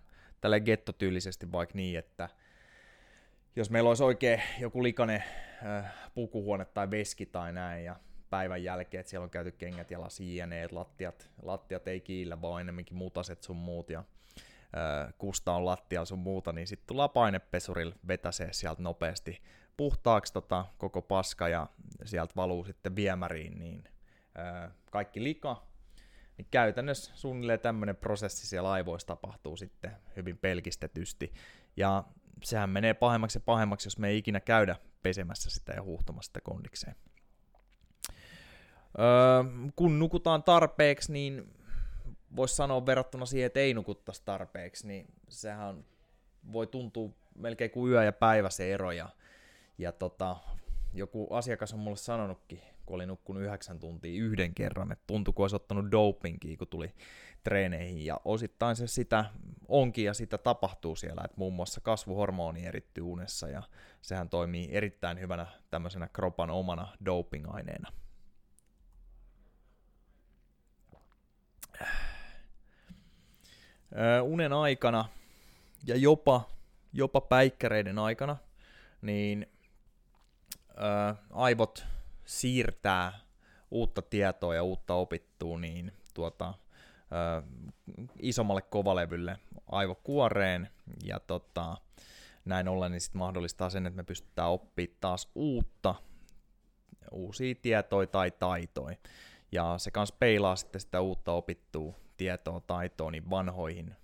tälle 0.41 0.61
gettotyylisesti 0.61 1.53
vaikka 1.53 1.75
niin, 1.75 1.99
että 1.99 2.29
jos 3.57 3.71
meillä 3.71 3.89
olisi 3.89 4.05
oikein 4.05 4.43
joku 4.61 4.83
likainen 4.83 5.25
äh, 5.67 5.95
pukuhuone 6.15 6.65
tai 6.65 6.91
veski 6.91 7.27
tai 7.27 7.53
näin, 7.53 7.85
ja 7.85 7.97
päivän 8.35 8.65
jälkeen, 8.65 9.01
että 9.01 9.11
siellä 9.11 9.25
on 9.25 9.31
käyty 9.31 9.53
kengät 9.53 9.91
ja 9.91 10.01
lasiineet, 10.01 10.73
lattiat, 10.73 11.31
lattiat 11.43 11.89
ei 11.89 12.01
kiillä, 12.01 12.43
vaan 12.43 12.61
enemmänkin 12.61 12.97
mutaset 12.97 13.43
sun 13.43 13.57
muut, 13.57 13.91
ja 13.91 13.99
äh, 13.99 15.15
kusta 15.19 15.53
on 15.53 15.65
lattia 15.65 16.05
sun 16.05 16.19
muuta, 16.19 16.53
niin 16.53 16.67
sitten 16.67 16.87
tullaan 16.87 17.11
painepesurilla 17.11 17.95
vetäsee 18.09 18.53
sieltä 18.53 18.83
nopeasti 18.83 19.43
puhtaaksi 19.77 20.33
tota, 20.33 20.67
koko 20.79 21.03
paska, 21.03 21.49
ja 21.49 21.67
sieltä 22.05 22.33
valuu 22.37 22.65
sitten 22.65 22.97
viemäriin, 22.97 23.59
niin 23.59 23.85
äh, 24.39 24.71
kaikki 24.91 25.23
lika, 25.23 25.67
niin 26.39 26.47
käytännössä 26.51 27.13
suunnilleen 27.15 27.61
tämmöinen 27.61 27.97
prosessi 27.97 28.47
siellä 28.47 28.71
aivoissa 28.71 29.07
tapahtuu 29.07 29.57
sitten 29.57 29.91
hyvin 30.17 30.39
pelkistetysti. 30.39 31.33
Ja 31.77 32.05
sehän 32.43 32.71
menee 32.71 32.95
pahemmaksi 32.95 33.39
ja 33.39 33.43
pahemmaksi, 33.47 33.87
jos 33.87 33.99
me 33.99 34.09
ei 34.09 34.19
ikinä 34.19 34.41
käydä 34.41 34.77
pesemässä 35.03 35.51
sitä 35.51 35.73
ja 35.73 35.83
huuhtomassa 35.83 36.29
sitä 36.29 36.41
kondikseen. 36.41 36.97
Öö, 38.99 39.45
kun 39.77 39.99
nukutaan 39.99 40.43
tarpeeksi, 40.43 41.13
niin 41.13 41.55
voisi 42.37 42.55
sanoa 42.55 42.87
verrattuna 42.87 43.27
siihen, 43.27 43.47
että 43.47 43.61
ei 43.61 43.75
nukuttaisi 43.75 44.23
tarpeeksi, 44.25 44.87
niin 44.87 45.07
sehän 45.29 45.85
voi 46.53 46.67
tuntua 46.67 47.11
melkein 47.35 47.71
kuin 47.71 47.93
yö 47.93 48.05
ja 48.05 48.13
päivä 48.13 48.51
se 48.51 48.73
ero. 48.73 48.93
Ja, 48.93 49.09
ja 49.79 49.93
tota, 49.93 50.37
joku 50.95 51.35
asiakas 51.35 51.73
on 51.73 51.79
mulle 51.79 51.97
sanonutkin, 51.97 52.61
kun 52.87 52.95
oli 52.95 53.07
nukkunut 53.07 53.43
yhdeksän 53.43 53.79
tuntia 53.79 54.23
yhden 54.23 54.55
kerran, 54.55 54.93
että 54.93 55.05
tuntui, 55.07 55.35
kun 55.35 55.45
olisi 55.45 55.57
ottanut 55.57 55.91
dopingia, 55.91 56.57
kun 56.57 56.69
tuli 56.69 56.91
treeneihin, 57.45 58.07
ja 58.07 58.21
osittain 58.25 58.77
se 58.77 58.87
sitä 58.87 59.25
onkin, 59.69 60.05
ja 60.05 60.15
sitä 60.15 60.39
tapahtuu 60.39 60.97
siellä, 60.97 61.23
että 61.25 61.39
muun 61.39 61.55
muassa 61.55 61.81
kasvuhormoni 61.81 62.67
erittyy 62.67 63.05
unessa, 63.05 63.49
ja 63.49 63.63
sehän 64.03 64.29
toimii 64.29 64.69
erittäin 64.73 65.21
hyvänä 65.21 65.47
tämmöisenä 65.71 66.09
kropan 66.13 66.51
omana 66.51 66.89
doping-aineena. 67.05 67.93
Unen 74.23 74.53
aikana 74.53 75.05
ja 75.87 75.97
jopa, 75.97 76.49
jopa 76.93 77.21
päikkäreiden 77.21 77.99
aikana, 77.99 78.37
niin 79.03 79.47
ää, 80.77 81.15
aivot 81.31 81.87
siirtää 82.25 83.19
uutta 83.71 84.03
tietoa 84.03 84.55
ja 84.55 84.63
uutta 84.63 84.95
opittua 84.95 85.59
niin 85.59 85.93
tuota, 86.15 86.55
ää, 87.11 87.43
isommalle 88.19 88.63
kovalevylle 88.63 89.39
aivokuoreen, 89.67 90.71
ja 91.05 91.21
tota, 91.21 91.77
näin 92.45 92.69
ollen 92.69 92.93
niin 92.93 93.01
sit 93.01 93.15
mahdollistaa 93.15 93.71
sen, 93.71 93.87
että 93.87 93.97
me 93.97 94.05
pystytään 94.05 94.51
oppimaan 94.51 94.97
taas 95.01 95.31
uutta, 95.35 95.95
uusia 97.11 97.55
tietoja 97.63 98.07
tai 98.07 98.31
taitoja. 98.31 98.97
Ja 99.55 99.75
se 99.79 99.91
kanssa 99.91 100.17
peilaa 100.19 100.57
sitten 100.57 100.81
sitä 100.81 101.01
uutta 101.01 101.33
opittua 101.33 101.95
tietoa, 102.17 102.61
taitoa 102.61 103.11
niin 103.11 103.31
vanhoihin 103.31 103.97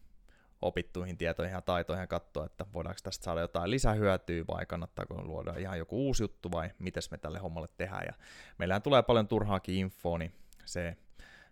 opittuihin 0.62 1.18
tietoihin 1.18 1.52
ja 1.52 1.60
taitoihin 1.60 2.00
ja 2.00 2.06
katsoa, 2.06 2.46
että 2.46 2.66
voidaanko 2.72 3.00
tästä 3.02 3.24
saada 3.24 3.40
jotain 3.40 3.70
lisähyötyä 3.70 4.44
vai 4.48 4.66
kannattaako 4.66 5.22
luoda 5.22 5.54
ihan 5.58 5.78
joku 5.78 6.06
uusi 6.06 6.22
juttu 6.22 6.50
vai 6.50 6.70
miten 6.78 7.02
me 7.10 7.18
tälle 7.18 7.38
hommalle 7.38 7.68
tehdään. 7.76 8.04
Ja 8.06 8.12
meillähän 8.58 8.82
tulee 8.82 9.02
paljon 9.02 9.28
turhaakin 9.28 9.74
infoa, 9.74 10.18
niin 10.18 10.34
se 10.64 10.96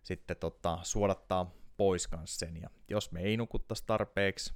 sitten 0.02 0.36
tota, 0.36 0.78
suodattaa 0.82 1.50
pois 1.76 2.08
kanssa 2.08 2.38
sen. 2.38 2.56
Ja 2.56 2.70
jos 2.88 3.12
me 3.12 3.20
ei 3.20 3.36
nukuttaisi 3.36 3.84
tarpeeksi, 3.86 4.54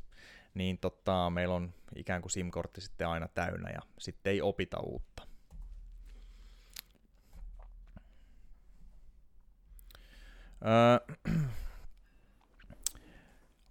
niin 0.55 0.79
tota, 0.79 1.31
meillä 1.31 1.55
on 1.55 1.75
ikään 1.97 2.23
kuin 2.23 2.33
SIM-kortti 2.33 2.81
sitten 2.81 3.09
aina 3.09 3.29
täynnä 3.29 3.71
ja 3.71 3.81
sitten 3.99 4.31
ei 4.31 4.43
opita 4.43 4.81
uutta. 4.81 5.32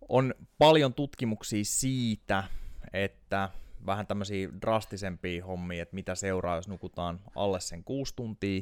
On 0.10 0.34
paljon 0.58 0.94
tutkimuksia 0.94 1.64
siitä, 1.66 2.44
että 2.94 3.50
vähän 3.86 4.08
tämmöisiä 4.08 4.50
drastisempia 4.62 5.46
hommia, 5.46 5.84
että 5.84 5.96
mitä 5.96 6.16
seuraa, 6.16 6.56
jos 6.56 6.68
nukutaan 6.68 7.20
alle 7.36 7.60
sen 7.60 7.84
kuusi 7.84 8.16
tuntia, 8.16 8.62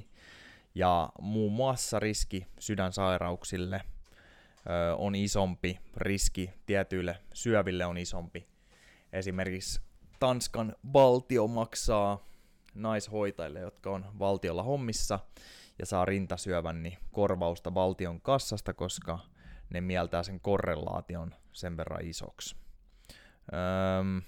ja 0.75 1.09
muun 1.21 1.51
muassa 1.51 1.99
riski 1.99 2.47
sydänsairauksille 2.59 3.81
ö, 4.69 4.95
on 4.95 5.15
isompi, 5.15 5.79
riski 5.97 6.49
tietyille 6.65 7.17
syöville 7.33 7.85
on 7.85 7.97
isompi. 7.97 8.47
Esimerkiksi 9.13 9.81
Tanskan 10.19 10.75
valtio 10.93 11.47
maksaa 11.47 12.25
naishoitajille, 12.75 13.59
jotka 13.59 13.91
on 13.91 14.05
valtiolla 14.19 14.63
hommissa, 14.63 15.19
ja 15.79 15.85
saa 15.85 16.05
rintasyövän 16.05 16.83
niin 16.83 16.97
korvausta 17.11 17.73
valtion 17.73 18.21
kassasta, 18.21 18.73
koska 18.73 19.19
ne 19.69 19.81
mieltää 19.81 20.23
sen 20.23 20.39
korrelaation 20.39 21.35
sen 21.51 21.77
verran 21.77 22.05
isoksi. 22.05 22.55
Öm, 23.99 24.21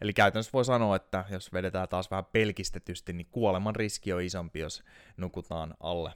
eli 0.00 0.12
käytännössä 0.12 0.52
voi 0.52 0.64
sanoa, 0.64 0.96
että 0.96 1.24
jos 1.30 1.52
vedetään 1.52 1.88
taas 1.88 2.10
vähän 2.10 2.24
pelkistetysti, 2.24 3.12
niin 3.12 3.26
kuoleman 3.30 3.76
riski 3.76 4.12
on 4.12 4.22
isompi, 4.22 4.58
jos 4.58 4.84
nukutaan 5.16 5.74
alle 5.80 6.12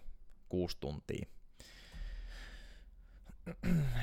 kuusi 0.48 0.76
tuntia. 0.80 1.26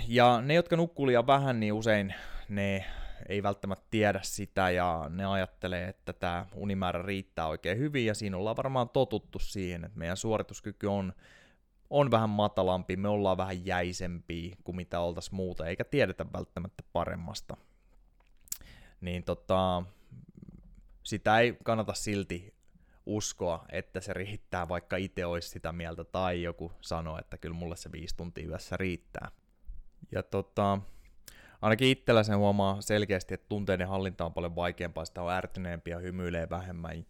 Ja 0.08 0.42
ne, 0.42 0.54
jotka 0.54 0.76
nukkuu 0.76 1.08
liian 1.08 1.28
vähän, 1.28 1.60
niin 1.60 1.74
usein 1.74 2.14
ne 2.50 2.86
ei 3.30 3.44
välttämättä 3.44 3.86
tiedä 3.92 4.20
sitä 4.24 4.70
ja 4.70 5.06
ne 5.10 5.26
ajattelee, 5.26 5.88
että 5.88 6.14
tämä 6.14 6.46
unimäärä 6.56 7.02
riittää 7.02 7.48
oikein 7.48 7.78
hyvin 7.78 8.06
ja 8.06 8.14
siinä 8.14 8.38
ollaan 8.38 8.58
varmaan 8.58 8.90
totuttu 8.90 9.40
siihen, 9.40 9.86
että 9.86 10.00
meidän 10.00 10.18
suorituskyky 10.18 10.88
on 10.88 11.14
on 11.90 12.12
vähän 12.12 12.30
matalampi, 12.30 12.96
me 12.96 13.08
ollaan 13.08 13.38
vähän 13.38 13.66
jäisempiä 13.66 14.56
kuin 14.64 14.76
mitä 14.76 15.00
oltaisiin 15.00 15.36
muuta, 15.36 15.68
eikä 15.68 15.84
tiedetä 15.84 16.26
välttämättä 16.34 16.84
paremmasta. 16.94 17.58
Niin 19.02 19.24
tota, 19.24 19.84
sitä 21.04 21.40
ei 21.40 21.58
kannata 21.64 21.94
silti 21.94 22.56
uskoa, 23.06 23.66
että 23.72 24.00
se 24.00 24.14
riittää, 24.14 24.68
vaikka 24.70 24.98
itse 24.98 25.26
olisi 25.26 25.50
sitä 25.50 25.72
mieltä, 25.72 26.04
tai 26.04 26.44
joku 26.44 26.72
sanoo, 26.82 27.20
että 27.20 27.38
kyllä 27.38 27.56
mulle 27.56 27.76
se 27.76 27.92
viisi 27.92 28.18
tuntia 28.18 28.48
yössä 28.48 28.78
riittää. 28.78 29.32
Ja 30.12 30.24
tota, 30.24 30.80
ainakin 31.66 31.88
itsellä 31.88 32.24
sen 32.24 32.38
huomaa 32.38 32.82
selkeästi, 32.82 33.34
että 33.34 33.46
tunteiden 33.50 33.88
hallinta 33.88 34.26
on 34.26 34.34
paljon 34.34 34.56
vaikeampaa, 34.56 35.06
sitä 35.06 35.22
on 35.22 35.32
ärtyneempi 35.32 35.92
ja 35.92 36.00
hymyilee 36.00 36.50
vähemmän, 36.50 37.06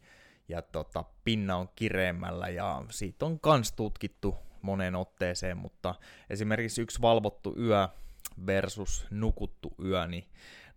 ja 0.50 0.62
tota, 0.62 1.04
pinna 1.24 1.58
on 1.58 1.70
kireemmällä, 1.76 2.50
ja 2.50 2.84
siitä 2.90 3.26
on 3.26 3.40
kans 3.40 3.72
tutkittu 3.72 4.36
moneen 4.62 4.96
otteeseen, 4.96 5.58
mutta 5.58 5.96
esimerkiksi 6.30 6.82
yksi 6.82 7.02
valvottu 7.02 7.56
yö 7.60 7.88
versus 8.46 9.08
nukuttu 9.12 9.74
yö, 9.86 10.08
niin 10.08 10.24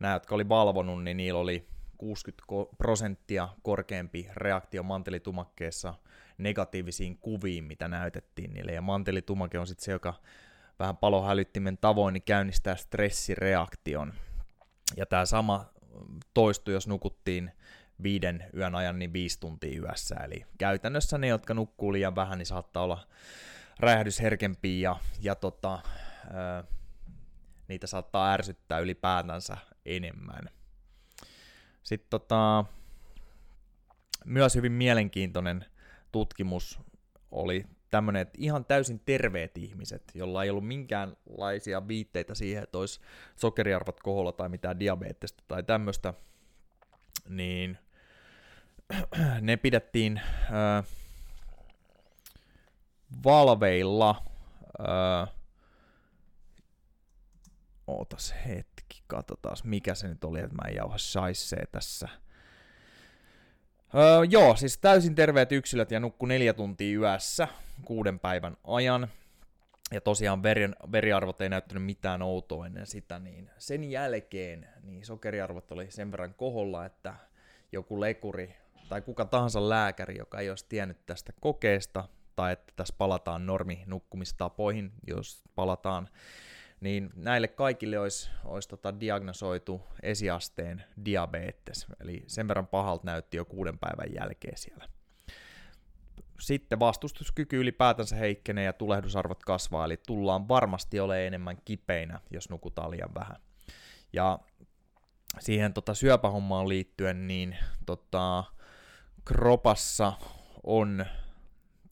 nämä, 0.01 0.15
jotka 0.15 0.35
oli 0.35 0.49
valvonut, 0.49 1.05
niin 1.05 1.17
niillä 1.17 1.41
oli 1.41 1.69
60 1.99 2.45
prosenttia 2.79 3.49
korkeampi 3.63 4.29
reaktio 4.37 4.83
mantelitumakkeessa 4.83 5.95
negatiivisiin 6.39 7.19
kuviin, 7.19 7.65
mitä 7.65 7.89
näytettiin 7.89 8.55
niille. 8.55 8.73
Ja 8.73 8.83
mantelitumake 8.83 9.59
on 9.59 9.67
sitten 9.67 9.85
se, 9.85 9.93
joka 9.93 10.15
vähän 10.79 10.97
palohälyttimen 10.97 11.79
tavoin 11.79 12.13
niin 12.13 12.23
käynnistää 12.23 12.77
stressireaktion. 12.77 14.13
Ja 14.97 15.07
tämä 15.07 15.27
sama 15.27 15.67
toistui, 16.35 16.75
jos 16.75 16.89
nukuttiin 16.89 17.53
viiden 18.03 18.45
yön 18.57 18.75
ajan, 18.75 18.99
niin 18.99 19.13
viisi 19.13 19.41
tuntia 19.41 19.81
yössä. 19.81 20.15
Eli 20.15 20.47
käytännössä 20.59 21.19
ne, 21.19 21.27
jotka 21.27 21.55
nukkuu 21.55 21.93
liian 21.93 22.15
vähän, 22.15 22.39
niin 22.39 22.47
saattaa 22.47 22.83
olla 22.83 23.07
räjähdysherkempiä 23.81 24.91
ja, 24.91 24.97
ja 25.21 25.35
tota, 25.35 25.79
ää, 26.35 26.65
niitä 27.69 27.87
saattaa 27.87 28.33
ärsyttää 28.33 28.79
ylipäätänsä 28.79 29.57
enemmän. 29.85 30.51
Sitten 31.83 32.11
tota, 32.11 32.65
myös 34.25 34.55
hyvin 34.55 34.73
mielenkiintoinen 34.73 35.65
tutkimus 36.13 36.81
oli 37.31 37.67
tämmöinen, 37.91 38.23
että 38.23 38.39
ihan 38.41 38.65
täysin 38.65 39.01
terveet 39.01 39.59
ihmiset, 39.59 40.03
jolla 40.15 40.45
ei 40.45 40.51
ollut 40.51 40.67
minkäänlaisia 40.67 41.89
viitteitä 41.89 42.35
siihen, 42.35 42.63
että 42.63 42.79
olisi 42.79 43.01
sokeriarvot 43.37 44.01
koholla 44.01 44.33
tai 44.33 44.49
mitään 44.49 44.81
diabetesta 44.81 45.45
tai 45.49 45.63
tämmöistä, 45.63 46.15
niin 47.29 47.79
ne 49.41 49.57
pidettiin 49.57 50.21
äh, 50.21 50.85
valveilla. 53.25 54.23
Äh, 54.81 55.35
ootas 57.87 58.35
hetki, 58.47 59.03
katsotaan 59.07 59.57
mikä 59.65 59.95
se 59.95 60.09
nyt 60.09 60.25
oli, 60.25 60.41
että 60.41 60.55
mä 60.55 60.69
en 60.69 60.75
jauha 60.75 60.99
saissee 60.99 61.67
tässä. 61.73 62.09
Öö, 63.95 64.25
joo, 64.31 64.57
siis 64.57 64.79
täysin 64.79 65.15
terveet 65.15 65.53
yksilöt 65.53 65.91
ja 65.91 66.01
nukku 66.01 66.27
neljä 66.27 66.53
tuntia 66.53 66.99
yössä 66.99 67.49
kuuden 67.85 68.19
päivän 68.19 68.57
ajan. 68.65 69.09
Ja 69.91 70.01
tosiaan 70.01 70.43
veri, 70.43 70.69
veriarvot 70.93 71.41
ei 71.41 71.49
näyttänyt 71.49 71.85
mitään 71.85 72.23
outoa 72.23 72.67
ennen 72.67 72.87
sitä, 72.87 73.19
niin 73.19 73.51
sen 73.59 73.85
jälkeen 73.85 74.69
niin 74.83 75.07
sokeriarvot 75.07 75.73
oli 75.73 75.91
sen 75.91 76.13
verran 76.13 76.35
koholla, 76.35 76.87
että 76.87 77.15
joku 77.73 78.01
lekuri 78.01 78.55
tai 78.89 79.03
kuka 79.03 79.25
tahansa 79.25 79.69
lääkäri, 79.69 80.19
joka 80.19 80.41
ei 80.41 80.51
olisi 80.51 80.67
tiennyt 80.69 81.07
tästä 81.07 81.33
kokeesta, 81.41 82.05
tai 82.37 82.53
että 82.53 82.73
tässä 82.77 82.95
palataan 82.99 83.47
normi 83.47 83.85
nukkumistapoihin, 83.87 84.93
jos 85.07 85.43
palataan, 85.55 86.09
niin 86.81 87.11
näille 87.17 87.49
kaikille 87.49 87.99
olisi, 87.99 88.31
olisi 88.45 88.69
tota 88.69 89.01
diagnosoitu 89.01 89.83
esiasteen 90.03 90.85
diabetes, 91.05 91.87
eli 92.01 92.25
sen 92.27 92.49
verran 92.49 92.67
pahalta 92.67 93.07
näytti 93.07 93.37
jo 93.37 93.45
kuuden 93.45 93.79
päivän 93.79 94.15
jälkeen 94.15 94.59
siellä. 94.59 94.89
Sitten 96.41 96.81
vastustuskyky 96.81 97.61
ylipäätänsä 97.61 98.17
heikkenee 98.17 98.65
ja 98.65 98.73
tulehdusarvot 98.73 99.45
kasvaa, 99.45 99.85
eli 99.85 99.97
tullaan 100.07 100.49
varmasti 100.49 101.01
ole 101.01 101.27
enemmän 101.27 101.57
kipeinä, 101.65 102.21
jos 102.31 102.51
nukutaan 102.51 102.91
liian 102.91 103.15
vähän. 103.15 103.37
Ja 104.13 104.39
siihen 105.39 105.75
tota 105.75 105.95
syöpähommaan 105.95 106.69
liittyen, 106.69 107.29
niin 107.29 107.57
tota, 107.87 108.45
kropassa 109.25 110.13
on 110.63 111.07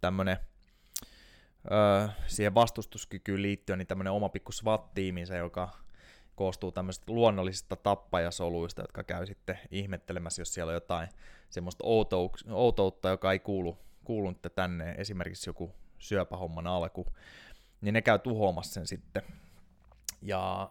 tämmöinen 0.00 0.36
siihen 2.26 2.54
vastustuskykyyn 2.54 3.42
liittyen 3.42 3.78
niin 3.78 3.86
tämmöinen 3.86 4.12
oma 4.12 4.28
pikku 4.28 4.52
SWAT-tiiminsä, 4.52 5.36
joka 5.36 5.68
koostuu 6.34 6.72
tämmöisistä 6.72 7.12
luonnollisista 7.12 7.76
tappajasoluista, 7.76 8.82
jotka 8.82 9.02
käy 9.02 9.26
sitten 9.26 9.58
ihmettelemässä, 9.70 10.40
jos 10.40 10.54
siellä 10.54 10.70
on 10.70 10.74
jotain 10.74 11.08
semmoista 11.50 11.84
outoutta, 12.50 13.08
joka 13.08 13.32
ei 13.32 13.38
kuulu, 13.38 13.78
kuulu 14.04 14.34
tänne, 14.54 14.94
esimerkiksi 14.98 15.50
joku 15.50 15.72
syöpähomman 15.98 16.66
alku, 16.66 17.06
niin 17.80 17.92
ne 17.92 18.02
käy 18.02 18.18
tuhoamassa 18.18 18.74
sen 18.74 18.86
sitten. 18.86 19.22
Ja 20.22 20.70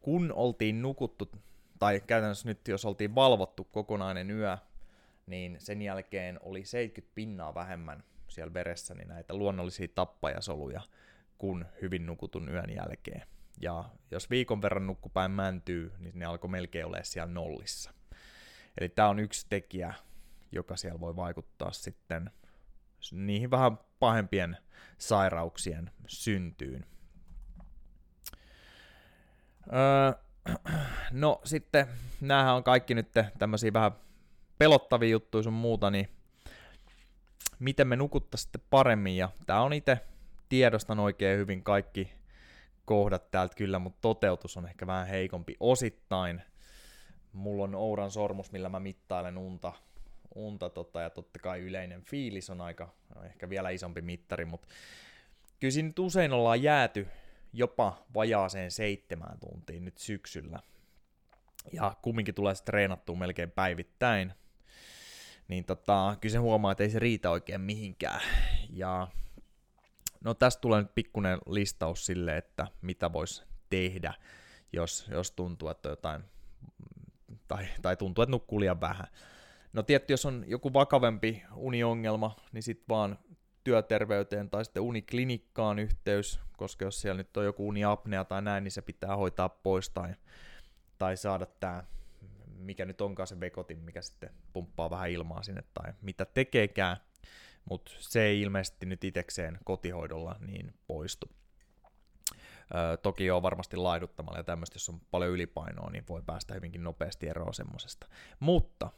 kun 0.00 0.32
oltiin 0.32 0.82
nukuttu, 0.82 1.30
tai 1.78 2.00
käytännössä 2.06 2.48
nyt 2.48 2.68
jos 2.68 2.84
oltiin 2.84 3.14
valvottu 3.14 3.64
kokonainen 3.64 4.30
yö, 4.30 4.58
niin 5.26 5.56
sen 5.58 5.82
jälkeen 5.82 6.38
oli 6.42 6.64
70 6.64 7.14
pinnaa 7.14 7.54
vähemmän 7.54 8.04
siellä 8.28 8.54
veressä 8.54 8.94
niin 8.94 9.08
näitä 9.08 9.34
luonnollisia 9.34 9.88
tappajasoluja 9.94 10.80
kuin 11.38 11.64
hyvin 11.82 12.06
nukutun 12.06 12.48
yön 12.48 12.70
jälkeen. 12.76 13.22
Ja 13.60 13.84
jos 14.10 14.30
viikon 14.30 14.62
verran 14.62 14.86
nukkupäin 14.86 15.30
mäntyy, 15.30 15.92
niin 15.98 16.18
ne 16.18 16.24
alkoi 16.24 16.50
melkein 16.50 16.86
olla 16.86 16.98
siellä 17.02 17.32
nollissa. 17.32 17.92
Eli 18.80 18.88
tämä 18.88 19.08
on 19.08 19.18
yksi 19.18 19.46
tekijä, 19.48 19.94
joka 20.52 20.76
siellä 20.76 21.00
voi 21.00 21.16
vaikuttaa 21.16 21.72
sitten 21.72 22.30
niihin 23.12 23.50
vähän 23.50 23.78
pahempien 23.98 24.56
sairauksien 24.98 25.90
syntyyn. 26.06 26.86
Öö, 29.72 30.12
no 31.12 31.40
sitten, 31.44 31.86
näähän 32.20 32.54
on 32.54 32.64
kaikki 32.64 32.94
nyt 32.94 33.08
tämmöisiä 33.38 33.72
vähän 33.72 33.92
pelottavia 34.58 35.08
juttuja 35.08 35.42
sun 35.42 35.52
muuta, 35.52 35.90
niin 35.90 36.08
miten 37.58 37.88
me 37.88 37.96
nukuttaa 37.96 38.38
sitten 38.38 38.60
paremmin, 38.70 39.16
ja 39.16 39.28
tää 39.46 39.62
on 39.62 39.72
itse 39.72 39.98
tiedostan 40.48 40.98
oikein 40.98 41.38
hyvin 41.38 41.62
kaikki 41.62 42.12
kohdat 42.84 43.30
täältä 43.30 43.54
kyllä, 43.54 43.78
mutta 43.78 43.98
toteutus 44.00 44.56
on 44.56 44.68
ehkä 44.68 44.86
vähän 44.86 45.06
heikompi 45.06 45.56
osittain. 45.60 46.42
Mulla 47.32 47.64
on 47.64 47.74
Ouran 47.74 48.10
sormus, 48.10 48.52
millä 48.52 48.68
mä 48.68 48.80
mittailen 48.80 49.38
unta, 49.38 49.72
unta 50.34 50.70
tota, 50.70 51.00
ja 51.00 51.10
totta 51.10 51.38
kai 51.38 51.60
yleinen 51.60 52.02
fiilis 52.02 52.50
on 52.50 52.60
aika 52.60 52.88
ehkä 53.24 53.48
vielä 53.48 53.70
isompi 53.70 54.02
mittari, 54.02 54.44
mutta 54.44 54.68
kyllä 55.60 55.72
siinä 55.72 55.86
nyt 55.86 55.98
usein 55.98 56.32
ollaan 56.32 56.62
jääty 56.62 57.08
jopa 57.52 58.06
vajaaseen 58.14 58.70
seitsemään 58.70 59.38
tuntiin 59.40 59.84
nyt 59.84 59.98
syksyllä. 59.98 60.58
Ja 61.72 61.96
kumminkin 62.02 62.34
tulee 62.34 62.54
treenattua 62.64 63.16
melkein 63.16 63.50
päivittäin 63.50 64.32
niin 65.48 65.64
tota, 65.64 66.16
kyllä 66.20 66.32
se 66.32 66.38
huomaa, 66.38 66.72
että 66.72 66.84
ei 66.84 66.90
se 66.90 66.98
riitä 66.98 67.30
oikein 67.30 67.60
mihinkään. 67.60 68.20
Ja 68.70 69.08
no 70.24 70.34
tästä 70.34 70.60
tulee 70.60 70.82
nyt 70.82 70.94
pikkuinen 70.94 71.38
listaus 71.46 72.06
sille, 72.06 72.36
että 72.36 72.66
mitä 72.82 73.12
voisi 73.12 73.42
tehdä, 73.70 74.14
jos, 74.72 75.06
jos 75.10 75.30
tuntuu, 75.30 75.68
että 75.68 75.88
jotain, 75.88 76.24
tai, 77.48 77.66
tai 77.82 77.96
tuntuu, 77.96 78.22
että 78.22 78.30
nukkuu 78.30 78.60
liian 78.60 78.80
vähän. 78.80 79.06
No 79.72 79.82
tietty, 79.82 80.12
jos 80.12 80.26
on 80.26 80.44
joku 80.46 80.72
vakavempi 80.72 81.42
uniongelma, 81.54 82.36
niin 82.52 82.62
sitten 82.62 82.88
vaan 82.88 83.18
työterveyteen 83.64 84.50
tai 84.50 84.64
sitten 84.64 84.82
uniklinikkaan 84.82 85.78
yhteys, 85.78 86.40
koska 86.56 86.84
jos 86.84 87.00
siellä 87.00 87.18
nyt 87.18 87.36
on 87.36 87.44
joku 87.44 87.68
uniapnea 87.68 88.24
tai 88.24 88.42
näin, 88.42 88.64
niin 88.64 88.72
se 88.72 88.82
pitää 88.82 89.16
hoitaa 89.16 89.48
pois 89.48 89.90
tai, 89.90 90.14
tai 90.98 91.16
saada 91.16 91.46
tämä 91.46 91.84
mikä 92.58 92.84
nyt 92.84 93.00
onkaan 93.00 93.26
se 93.26 93.40
vekotin, 93.40 93.78
mikä 93.78 94.02
sitten 94.02 94.30
pumppaa 94.52 94.90
vähän 94.90 95.10
ilmaa 95.10 95.42
sinne 95.42 95.62
tai 95.74 95.92
mitä 96.02 96.24
tekeekään, 96.24 96.96
mutta 97.70 97.92
se 97.98 98.22
ei 98.22 98.40
ilmeisesti 98.40 98.86
nyt 98.86 99.04
itekseen 99.04 99.58
kotihoidolla 99.64 100.36
niin 100.40 100.74
poistu. 100.86 101.30
Öö, 102.74 102.96
toki 102.96 103.30
on 103.30 103.42
varmasti 103.42 103.76
laiduttamalla 103.76 104.38
ja 104.38 104.44
tämmöistä, 104.44 104.76
jos 104.76 104.88
on 104.88 105.00
paljon 105.10 105.32
ylipainoa, 105.32 105.90
niin 105.90 106.04
voi 106.08 106.22
päästä 106.26 106.54
hyvinkin 106.54 106.84
nopeasti 106.84 107.28
eroon 107.28 107.54
semmosesta. 107.54 108.06
Mutta 108.40 108.90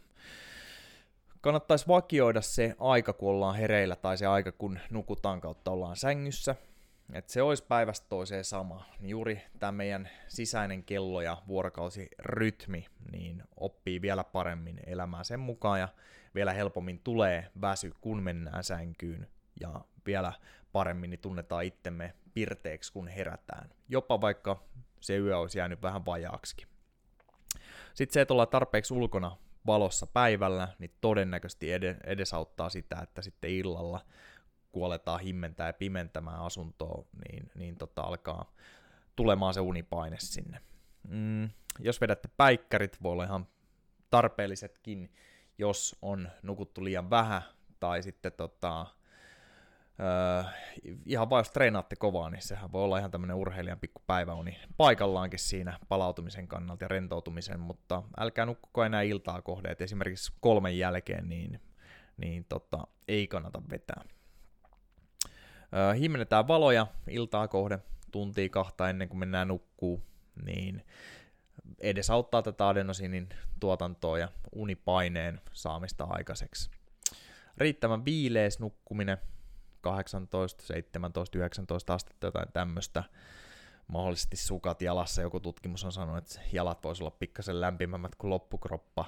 kannattaisi 1.40 1.88
vakioida 1.88 2.40
se 2.40 2.75
aika, 2.79 3.12
kun 3.12 3.31
ollaan 3.31 3.57
hereillä, 3.57 3.97
tai 3.97 4.18
se 4.18 4.27
aika, 4.27 4.53
kun 4.53 4.79
nukutaan 4.90 5.40
kautta 5.40 5.71
ollaan 5.71 5.97
sängyssä, 5.97 6.55
että 7.12 7.33
se 7.33 7.42
olisi 7.42 7.64
päivästä 7.64 8.07
toiseen 8.09 8.44
sama, 8.44 8.85
niin 9.01 9.11
juuri 9.11 9.42
tämä 9.59 9.73
meidän 9.73 10.09
sisäinen 10.29 10.85
kello 10.85 11.21
ja 11.21 11.42
vuorokausirytmi 11.47 12.87
niin 13.12 13.42
oppii 13.57 14.03
vielä 14.03 14.25
paremmin 14.25 14.81
elämään 14.87 15.25
sen 15.25 15.40
mukaan 15.40 15.81
ja 15.81 15.88
vielä 16.35 16.53
helpommin 16.53 17.01
tulee 17.05 17.51
väsy, 17.61 17.92
kun 18.01 18.23
mennään 18.23 18.64
sänkyyn 18.64 19.29
ja 19.61 19.81
vielä 20.07 20.33
paremmin 20.73 21.11
niin 21.11 21.21
tunnetaan 21.21 21.64
itsemme 21.64 22.14
pirteeksi, 22.35 22.92
kun 22.92 23.09
herätään. 23.09 23.71
Jopa 23.88 24.21
vaikka 24.21 24.62
se 25.01 25.16
yö 25.16 25.38
olisi 25.38 25.59
jäänyt 25.59 25.83
vähän 25.83 26.07
vajaaksi. 26.07 26.66
Sitten 27.94 28.14
se, 28.14 28.21
että 28.21 28.35
ollaan 28.35 28.49
tarpeeksi 28.49 28.94
ulkona 28.94 29.37
valossa 29.66 30.07
päivällä, 30.07 30.68
niin 30.79 30.90
todennäköisesti 31.01 31.73
edesauttaa 32.05 32.68
sitä, 32.68 32.99
että 33.03 33.23
sitten 33.23 33.51
illalla 33.51 34.01
kun 34.72 34.87
aletaan 34.87 35.20
himmentää 35.20 35.66
ja 35.66 35.72
pimentämään 35.72 36.40
asuntoa, 36.40 37.04
niin, 37.28 37.50
niin 37.54 37.76
tota, 37.76 38.02
alkaa 38.02 38.52
tulemaan 39.16 39.54
se 39.54 39.61
unipaine 39.61 40.16
sinne. 40.20 40.61
Mm, 41.09 41.48
jos 41.81 42.00
vedätte 42.00 42.28
päikkärit, 42.37 43.02
voi 43.02 43.12
olla 43.12 43.24
ihan 43.24 43.46
tarpeellisetkin, 44.11 45.12
jos 45.59 45.96
on 46.02 46.28
nukuttu 46.42 46.85
liian 46.85 47.11
vähän, 47.11 47.42
tai 47.81 48.02
sitten 48.02 48.33
tota, 48.33 48.87
öö, 50.00 50.50
ihan 51.07 51.31
vain 51.31 51.40
jos 51.40 51.50
treenaatte 51.50 51.96
kovaa, 51.96 52.31
niin 52.31 52.42
sehän 52.42 52.72
voi 52.72 52.85
olla 52.85 52.98
ihan 52.98 53.11
tämmöinen 53.11 53.37
urheilijan 53.37 53.81
pikku 53.81 54.02
päiväuni 54.07 54.59
paikallaankin 54.76 55.38
siinä 55.38 55.78
palautumisen 55.88 56.48
kannalta 56.48 56.85
ja 56.85 56.88
rentoutumisen, 56.88 57.61
mutta 57.61 58.02
älkää 58.18 58.46
nukkuko 58.46 58.85
enää 58.85 59.02
iltaa 59.02 59.42
kohde, 59.42 59.70
että 59.70 59.85
esimerkiksi 59.85 60.33
kolmen 60.40 60.78
jälkeen 60.78 61.28
niin, 61.28 61.61
niin 62.16 62.44
tota, 62.48 62.87
ei 63.09 63.28
kannata 63.28 63.62
vetää. 63.70 64.04
Himmennetään 66.00 66.48
valoja 66.48 66.87
iltaa 67.11 67.48
kohde 67.48 67.78
tuntia 68.12 68.48
kahta 68.48 68.90
ennen 68.90 69.09
kuin 69.09 69.18
mennään 69.18 69.48
nukkuu, 69.48 70.02
niin 70.44 70.85
edesauttaa 71.78 72.42
tätä 72.42 72.68
adenosinin 72.68 73.28
tuotantoa 73.61 74.18
ja 74.18 74.28
unipaineen 74.52 75.40
saamista 75.52 76.04
aikaiseksi. 76.04 76.70
Riittävän 77.59 78.04
viilees 78.04 78.59
nukkuminen, 78.59 79.18
18, 79.81 80.66
17, 80.66 81.38
19 81.38 81.94
astetta 81.94 82.26
jotain 82.26 82.52
tämmöistä, 82.52 83.04
mahdollisesti 83.88 84.37
sukat 84.37 84.83
jalassa, 84.83 85.22
joku 85.22 85.40
tutkimus 85.40 85.85
on 85.85 85.92
sanonut, 85.92 86.18
että 86.18 86.40
jalat 86.52 86.85
voisi 86.85 87.02
olla 87.02 87.16
pikkasen 87.18 87.61
lämpimämmät 87.61 88.14
kuin 88.14 88.31
loppukroppa. 88.31 89.04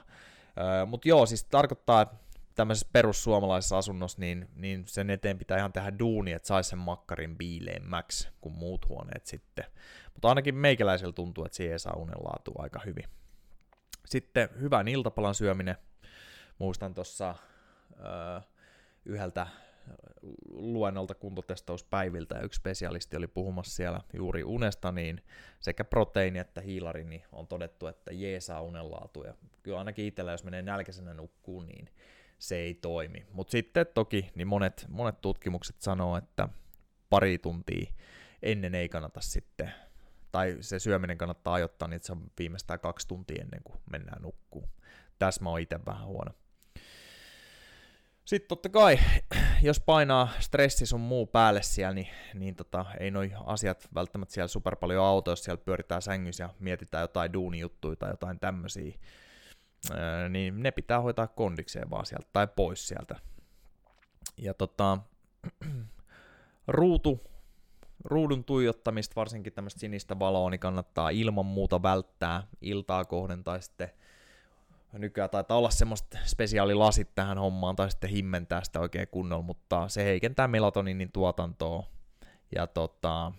Mutta 0.87 1.09
joo, 1.09 1.27
siis 1.27 1.45
tarkoittaa, 1.45 2.03
että 2.03 2.17
tämmöisessä 2.55 2.89
perussuomalaisessa 2.93 3.79
asunnossa, 3.79 4.21
niin, 4.21 4.49
niin 4.55 4.85
sen 4.87 5.11
eteen 5.11 5.39
pitää 5.39 5.59
ihan 5.59 5.73
tehdä 5.73 5.99
duuni, 5.99 6.33
että 6.33 6.49
saisi 6.49 6.71
sen 6.71 6.79
makkarin 6.79 7.37
biileemmäksi 7.39 8.29
kuin 8.41 8.55
muut 8.55 8.89
huoneet 8.89 9.27
sitten. 9.27 9.65
Mutta 10.15 10.29
ainakin 10.29 10.55
meikäläisellä 10.55 11.13
tuntuu, 11.13 11.45
että 11.45 11.57
siihen 11.57 11.79
saa 11.79 11.97
unenlaatua 11.97 12.63
aika 12.63 12.81
hyvin. 12.87 13.05
Sitten 14.07 14.49
hyvän 14.61 14.89
iltapalan 14.89 15.35
syöminen. 15.35 15.77
Muistan 16.59 16.95
tuossa 16.95 17.35
yhdeltä 19.05 19.47
luennolta 20.51 21.15
kuntotestauspäiviltä 21.15 22.35
ja 22.35 22.43
yksi 22.43 22.59
spesialisti 22.59 23.17
oli 23.17 23.27
puhumassa 23.27 23.77
siellä 23.77 24.01
juuri 24.13 24.45
unesta, 24.45 24.93
niin 24.93 25.25
sekä 25.61 25.85
proteiini 25.85 26.39
että 26.39 26.61
hiilari 26.61 27.05
niin 27.05 27.23
on 27.33 27.47
todettu, 27.47 27.87
että 27.87 28.13
jeesaa 28.13 28.63
unenlaatu. 28.63 29.23
Ja 29.23 29.35
kyllä 29.63 29.79
ainakin 29.79 30.05
itsellä, 30.05 30.33
jos 30.33 30.45
menee 30.45 30.63
nälkäisenä 30.63 31.15
nukkuun, 31.15 31.67
niin 31.67 31.89
se 32.41 32.57
ei 32.57 32.75
toimi. 32.75 33.27
Mutta 33.33 33.51
sitten 33.51 33.87
toki 33.95 34.31
niin 34.35 34.49
monet, 34.49 34.87
monet 34.89 35.21
tutkimukset 35.21 35.81
sanoo, 35.81 36.17
että 36.17 36.49
pari 37.11 37.39
tuntia 37.39 37.93
ennen 38.43 38.75
ei 38.75 38.89
kannata 38.89 39.21
sitten, 39.21 39.73
tai 40.33 40.57
se 40.61 40.79
syöminen 40.79 41.19
kannattaa 41.19 41.55
ajoittaa 41.55 41.89
niin, 41.89 42.01
se 42.03 42.13
on 42.13 42.31
viimeistään 42.39 42.81
kaksi 42.81 43.09
tuntia 43.09 43.43
ennen 43.43 43.61
kuin 43.65 43.81
mennään 43.93 44.23
nukkuun. 44.23 44.69
Tässä 45.19 45.43
mä 45.43 45.51
oon 45.51 45.61
itse 45.61 45.81
vähän 45.87 46.07
huono. 46.07 46.33
Sitten 48.25 48.49
totta 48.49 48.69
kai, 48.69 48.99
jos 49.63 49.81
painaa 49.81 50.29
stressi 50.39 50.87
sun 50.87 51.01
muu 51.01 51.27
päälle 51.27 51.63
siellä, 51.63 51.95
niin, 51.95 52.09
niin 52.35 52.57
tota, 52.57 52.87
ei 53.01 53.11
noi 53.11 53.33
asiat 53.47 53.89
välttämättä 53.95 54.35
siellä 54.35 54.49
super 54.49 54.77
paljon 54.77 55.05
auto, 55.05 55.31
jos 55.31 55.45
siellä 55.45 55.63
pyöritään 55.65 56.03
sängyssä 56.03 56.45
ja 56.45 56.55
mietitään 56.59 57.03
jotain 57.03 57.33
duunijuttuja 57.33 57.97
tai 57.97 58.11
jotain 58.11 58.41
tämmöisiä, 58.41 58.93
niin 60.29 60.63
ne 60.63 60.71
pitää 60.71 61.01
hoitaa 61.01 61.27
kondikseen 61.27 61.91
vaan 61.91 62.07
sieltä 62.07 62.29
tai 62.33 62.49
pois 62.57 62.89
sieltä. 62.89 63.17
Ja 64.37 64.55
tota, 64.55 64.99
ruutu, 66.69 67.21
ruudun 68.05 68.45
tuijottamista, 68.45 69.17
varsinkin 69.17 69.53
tämmöistä 69.53 69.81
sinistä 69.81 70.19
valoa, 70.19 70.51
niin 70.51 70.61
kannattaa 70.61 71.11
ilman 71.11 71.47
muuta 71.47 71.83
välttää 71.83 72.43
iltaa 72.61 73.05
kohden 73.05 73.45
tai 73.45 73.63
sitten 73.63 73.91
nykyään 74.93 75.31
taitaa 75.31 75.59
olla 75.59 75.71
semmoista 75.71 76.19
spesiaalilasit 76.25 77.15
tähän 77.15 77.39
hommaan, 77.39 77.77
tai 77.77 77.91
sitten 77.91 78.11
himmentää 78.11 78.65
sitä 78.65 78.81
oikein 78.81 79.09
kunnolla, 79.11 79.43
mutta 79.43 79.89
se 79.89 80.05
heikentää 80.05 80.49
melatoninin 80.49 81.13
tuotantoa, 81.13 81.87
ja 82.57 82.67
tota, 82.67 83.33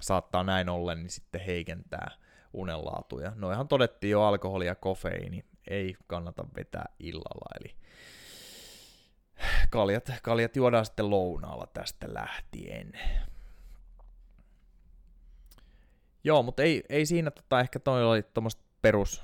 saattaa 0.00 0.42
näin 0.42 0.68
ollen 0.68 0.98
niin 0.98 1.10
sitten 1.10 1.40
heikentää 1.40 2.10
unenlaatuja. 2.52 3.32
Noihan 3.34 3.68
todettiin 3.68 4.10
jo 4.10 4.22
alkoholi 4.22 4.66
ja 4.66 4.74
kofeiini, 4.74 5.44
ei 5.66 5.96
kannata 6.06 6.44
vetää 6.56 6.86
illalla, 6.98 7.60
eli 7.60 7.74
kaljat, 9.70 10.10
kaljat 10.22 10.56
juodaan 10.56 10.84
sitten 10.84 11.10
lounaalla 11.10 11.66
tästä 11.66 12.14
lähtien. 12.14 12.92
Joo, 16.24 16.42
mutta 16.42 16.62
ei, 16.62 16.84
ei 16.88 17.06
siinä 17.06 17.30
tota, 17.30 17.60
ehkä 17.60 17.78
toi 17.78 18.04
oli 18.04 18.22
tuommoista 18.22 18.62
perus, 18.82 19.22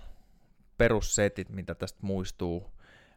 perussetit, 0.78 1.48
mitä 1.48 1.74
tästä 1.74 1.98
muistuu 2.02 2.72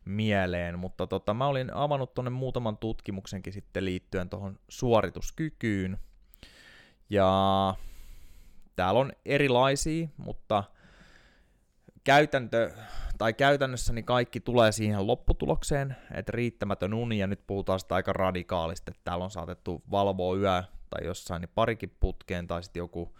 mieleen, 0.06 0.80
mutta 0.80 1.08
tota, 1.08 1.34
mä 1.34 1.48
olin 1.48 1.74
avannut 1.74 2.14
tuonne 2.14 2.30
muutaman 2.30 2.78
tutkimuksenkin 2.78 3.54
sitten 3.54 3.86
liittyen 3.86 4.30
tuohon 4.30 4.60
suorituskykyyn, 4.70 5.98
ja 7.10 7.76
täällä 8.76 9.00
on 9.00 9.12
erilaisia, 9.26 10.08
mutta 10.18 10.64
käytäntö, 12.04 12.72
tai 13.18 13.34
käytännössä 13.34 13.94
niin 13.94 14.06
kaikki 14.06 14.40
tulee 14.40 14.72
siihen 14.72 15.08
lopputulokseen, 15.08 15.96
että 16.12 16.32
riittämätön 16.32 16.94
uni, 16.94 17.18
ja 17.18 17.28
nyt 17.28 17.48
puhutaan 17.48 17.80
sitä 17.80 17.96
aika 17.96 18.14
radikaalisti, 18.14 18.92
että 18.92 19.02
täällä 19.04 19.24
on 19.24 19.32
saatettu 19.32 19.84
valvoa 19.92 20.38
yö 20.38 20.64
tai 20.90 21.06
jossain 21.06 21.42
niin 21.42 21.52
parikin 21.56 21.96
putkeen, 22.00 22.48
tai 22.48 22.64
sitten 22.64 22.80
joku 22.80 23.18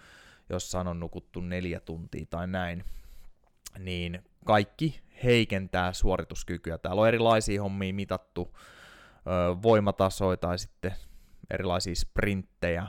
jossain 0.50 0.88
on 0.88 1.00
nukuttu 1.00 1.42
neljä 1.42 1.80
tuntia 1.80 2.26
tai 2.30 2.48
näin, 2.48 2.84
niin 3.80 4.24
kaikki 4.46 5.02
heikentää 5.24 5.94
suorituskykyä. 5.94 6.78
Täällä 6.78 7.02
on 7.02 7.08
erilaisia 7.08 7.62
hommia 7.62 7.94
mitattu, 7.94 8.58
voimatasoja 9.64 10.38
tai 10.38 10.60
sitten 10.60 10.92
erilaisia 11.50 11.96
sprinttejä, 11.96 12.88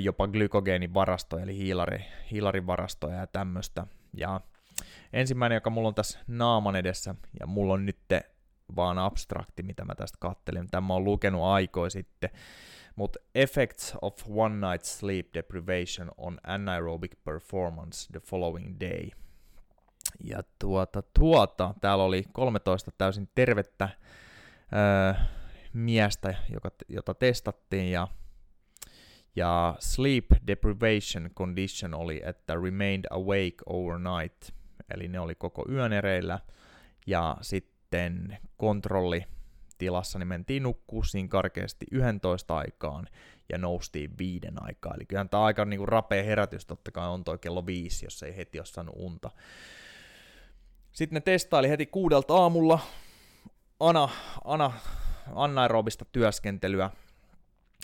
jopa 0.00 0.28
glykogeenivarastoja, 0.28 1.42
eli 1.42 1.56
hiilari, 1.56 2.04
hiilarivarastoja 2.30 3.16
ja 3.16 3.26
tämmöistä. 3.26 3.86
Ja 4.14 4.40
ensimmäinen, 5.12 5.56
joka 5.56 5.70
mulla 5.70 5.88
on 5.88 5.94
tässä 5.94 6.18
naaman 6.26 6.76
edessä, 6.76 7.14
ja 7.40 7.46
mulla 7.46 7.74
on 7.74 7.86
nyt 7.86 7.98
vaan 8.76 8.98
abstrakti, 8.98 9.62
mitä 9.62 9.84
mä 9.84 9.94
tästä 9.94 10.18
kattelin. 10.20 10.68
Tämä 10.70 10.94
on 10.94 11.04
lukenut 11.04 11.42
aikoja 11.42 11.90
sitten. 11.90 12.30
Mutta 12.96 13.18
Effects 13.34 13.94
of 14.02 14.14
One 14.28 14.70
Night 14.70 14.84
Sleep 14.84 15.26
Deprivation 15.34 16.10
on 16.16 16.38
Anaerobic 16.44 17.12
Performance 17.24 18.12
the 18.12 18.20
Following 18.20 18.76
Day– 18.80 19.10
ja 20.24 20.42
tuota, 20.58 21.02
tuota, 21.18 21.74
täällä 21.80 22.04
oli 22.04 22.24
13 22.32 22.90
täysin 22.98 23.28
tervettä 23.34 23.88
öö, 24.72 25.22
miestä, 25.72 26.34
joka, 26.52 26.70
jota 26.88 27.14
testattiin, 27.14 27.90
ja, 27.90 28.08
ja 29.36 29.76
sleep 29.78 30.24
deprivation 30.46 31.30
condition 31.34 31.94
oli, 31.94 32.22
että 32.24 32.54
remained 32.54 33.04
awake 33.10 33.56
overnight, 33.66 34.50
eli 34.94 35.08
ne 35.08 35.20
oli 35.20 35.34
koko 35.34 35.64
yön 35.70 35.92
ereillä, 35.92 36.38
ja 37.06 37.36
sitten 37.40 38.38
kontrolli 38.56 39.24
tilassa 39.78 40.18
niin 40.18 40.28
mentiin 40.28 40.62
nukkuu 40.62 41.02
siinä 41.02 41.28
karkeasti 41.28 41.86
11 41.90 42.56
aikaan 42.56 43.08
ja 43.48 43.58
noustiin 43.58 44.18
viiden 44.18 44.62
aikaa. 44.62 44.94
Eli 44.94 45.06
kyllähän 45.06 45.28
tämä 45.28 45.44
aika 45.44 45.64
niin 45.64 45.78
kuin 45.78 45.88
rapea 45.88 46.22
herätys 46.22 46.66
totta 46.66 46.90
kai 46.90 47.08
on 47.08 47.24
toi 47.24 47.38
kello 47.38 47.66
viisi, 47.66 48.06
jos 48.06 48.22
ei 48.22 48.36
heti 48.36 48.58
ole 48.58 48.66
saanut 48.66 48.94
unta. 48.98 49.30
Sitten 50.92 51.16
ne 51.16 51.20
testaili 51.20 51.68
heti 51.68 51.86
kuudelta 51.86 52.34
aamulla 52.34 52.78
ana, 53.80 54.08
ana, 54.44 54.72
anaerobista 55.34 56.04
työskentelyä 56.12 56.90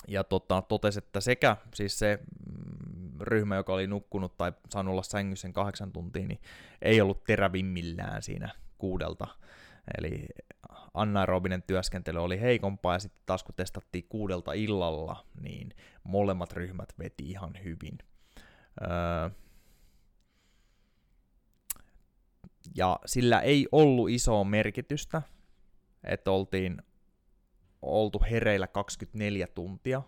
ja 0.09 0.25
tota, 0.25 0.63
totesi, 0.63 0.99
että 0.99 1.21
sekä 1.21 1.57
siis 1.75 1.99
se 1.99 2.19
ryhmä, 3.21 3.57
joka 3.57 3.73
oli 3.73 3.87
nukkunut 3.87 4.37
tai 4.37 4.53
saanut 4.71 4.93
olla 4.93 5.03
sängyssä 5.03 5.43
sen 5.43 5.53
kahdeksan 5.53 5.93
tuntia, 5.93 6.27
niin 6.27 6.41
ei 6.83 7.01
ollut 7.01 7.25
terävimmillään 7.25 8.23
siinä 8.23 8.55
kuudelta. 8.79 9.27
Eli 9.99 10.27
anaerobinen 10.95 11.63
työskentely 11.63 12.19
oli 12.19 12.41
heikompaa 12.41 12.95
ja 12.95 12.99
sitten 12.99 13.23
taas 13.27 13.43
kun 13.43 13.55
testattiin 13.55 14.07
kuudelta 14.09 14.53
illalla, 14.53 15.27
niin 15.41 15.75
molemmat 16.05 16.53
ryhmät 16.53 16.89
veti 16.99 17.31
ihan 17.31 17.53
hyvin. 17.65 17.99
Öö, 18.83 19.31
Ja 22.75 22.99
sillä 23.07 23.41
ei 23.41 23.69
ollut 23.73 24.11
isoa 24.11 24.45
merkitystä, 24.45 25.23
että 26.05 26.31
oltiin 26.31 26.83
oltu 27.83 28.23
hereillä 28.31 28.67
24 28.67 29.47
tuntia, 29.47 30.03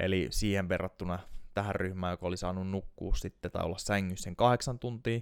eli 0.00 0.26
siihen 0.30 0.68
verrattuna 0.68 1.18
tähän 1.54 1.74
ryhmään, 1.74 2.12
joka 2.12 2.26
oli 2.26 2.36
saanut 2.36 2.70
nukkua 2.70 3.14
sitten 3.14 3.50
tai 3.50 3.64
olla 3.64 3.78
sängyssä 3.78 4.24
sen 4.24 4.36
kahdeksan 4.36 4.78
tuntia, 4.78 5.20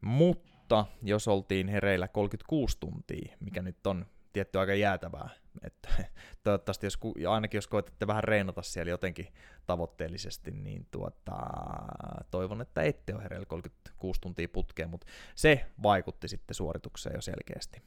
mutta 0.00 0.86
jos 1.02 1.28
oltiin 1.28 1.68
hereillä 1.68 2.08
36 2.08 2.76
tuntia, 2.80 3.36
mikä 3.40 3.62
nyt 3.62 3.86
on 3.86 4.06
tietty 4.32 4.58
aika 4.58 4.74
jäätävää, 4.74 5.28
että 5.64 5.88
toivottavasti 6.44 6.86
jos, 6.86 6.98
ainakin 7.28 7.58
jos 7.58 7.66
koetatte 7.66 8.06
vähän 8.06 8.24
reenata 8.24 8.62
siellä 8.62 8.90
jotenkin 8.90 9.28
tavoitteellisesti, 9.66 10.50
niin 10.50 10.86
tuota, 10.90 11.36
toivon, 12.30 12.60
että 12.60 12.82
ette 12.82 13.14
ole 13.14 13.22
hereillä 13.22 13.46
36 13.46 14.20
tuntia 14.20 14.48
putkeen, 14.48 14.90
mutta 14.90 15.06
se 15.34 15.66
vaikutti 15.82 16.28
sitten 16.28 16.54
suoritukseen 16.54 17.14
jo 17.14 17.20
selkeästi. 17.20 17.82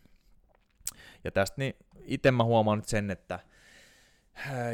Ja 1.23 1.31
tästä 1.31 1.55
niin 1.57 1.73
itse 2.01 2.31
mä 2.31 2.43
huomaan 2.43 2.77
nyt 2.77 2.87
sen, 2.87 3.11
että 3.11 3.39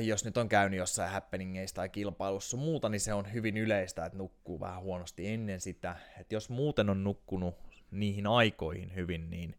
jos 0.02 0.26
nyt 0.26 0.38
on 0.38 0.50
käynyt 0.50 0.78
jossain 0.78 1.12
happeningeissa 1.12 1.76
tai 1.76 1.90
kilpailussa 1.90 2.58
muuta, 2.58 2.90
niin 2.90 3.02
se 3.02 3.14
on 3.14 3.34
hyvin 3.34 3.58
yleistä, 3.58 4.06
että 4.06 4.18
nukkuu 4.18 4.60
vähän 4.60 4.82
huonosti 4.82 5.28
ennen 5.28 5.62
sitä. 5.62 5.96
Että 6.20 6.36
jos 6.36 6.50
muuten 6.50 6.90
on 6.90 7.04
nukkunut 7.04 7.56
niihin 7.92 8.28
aikoihin 8.28 8.96
hyvin, 8.96 9.30
niin 9.30 9.56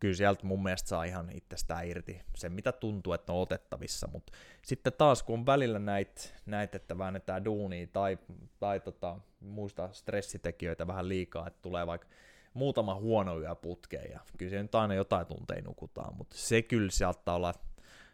kyllä 0.00 0.14
sieltä 0.14 0.46
mun 0.46 0.62
mielestä 0.62 0.88
saa 0.88 1.04
ihan 1.04 1.30
itsestään 1.32 1.86
irti 1.86 2.20
se, 2.36 2.48
mitä 2.48 2.72
tuntuu, 2.72 3.12
että 3.12 3.32
on 3.32 3.40
otettavissa, 3.40 4.08
mutta 4.12 4.32
sitten 4.62 4.92
taas 4.92 5.22
kun 5.22 5.38
on 5.38 5.46
välillä 5.46 5.78
näitä, 5.78 6.20
näit, 6.46 6.74
että 6.74 6.98
väännetään 6.98 7.44
duunia 7.44 7.86
tai, 7.86 8.18
tai 8.60 8.80
tota, 8.80 9.16
muista 9.40 9.88
stressitekijöitä 9.92 10.86
vähän 10.86 11.08
liikaa, 11.08 11.46
että 11.46 11.62
tulee 11.62 11.86
vaikka 11.86 12.08
muutama 12.54 12.94
huono 12.94 13.40
yö 13.40 13.54
putkeen 13.54 14.10
ja 14.10 14.20
kyllä 14.38 14.50
se 14.50 14.62
nyt 14.62 14.74
aina 14.74 14.94
jotain 14.94 15.26
tunteja 15.26 15.62
nukutaan, 15.62 16.16
mutta 16.16 16.36
se 16.38 16.62
kyllä 16.62 16.90
saattaa 16.90 17.34
olla 17.34 17.54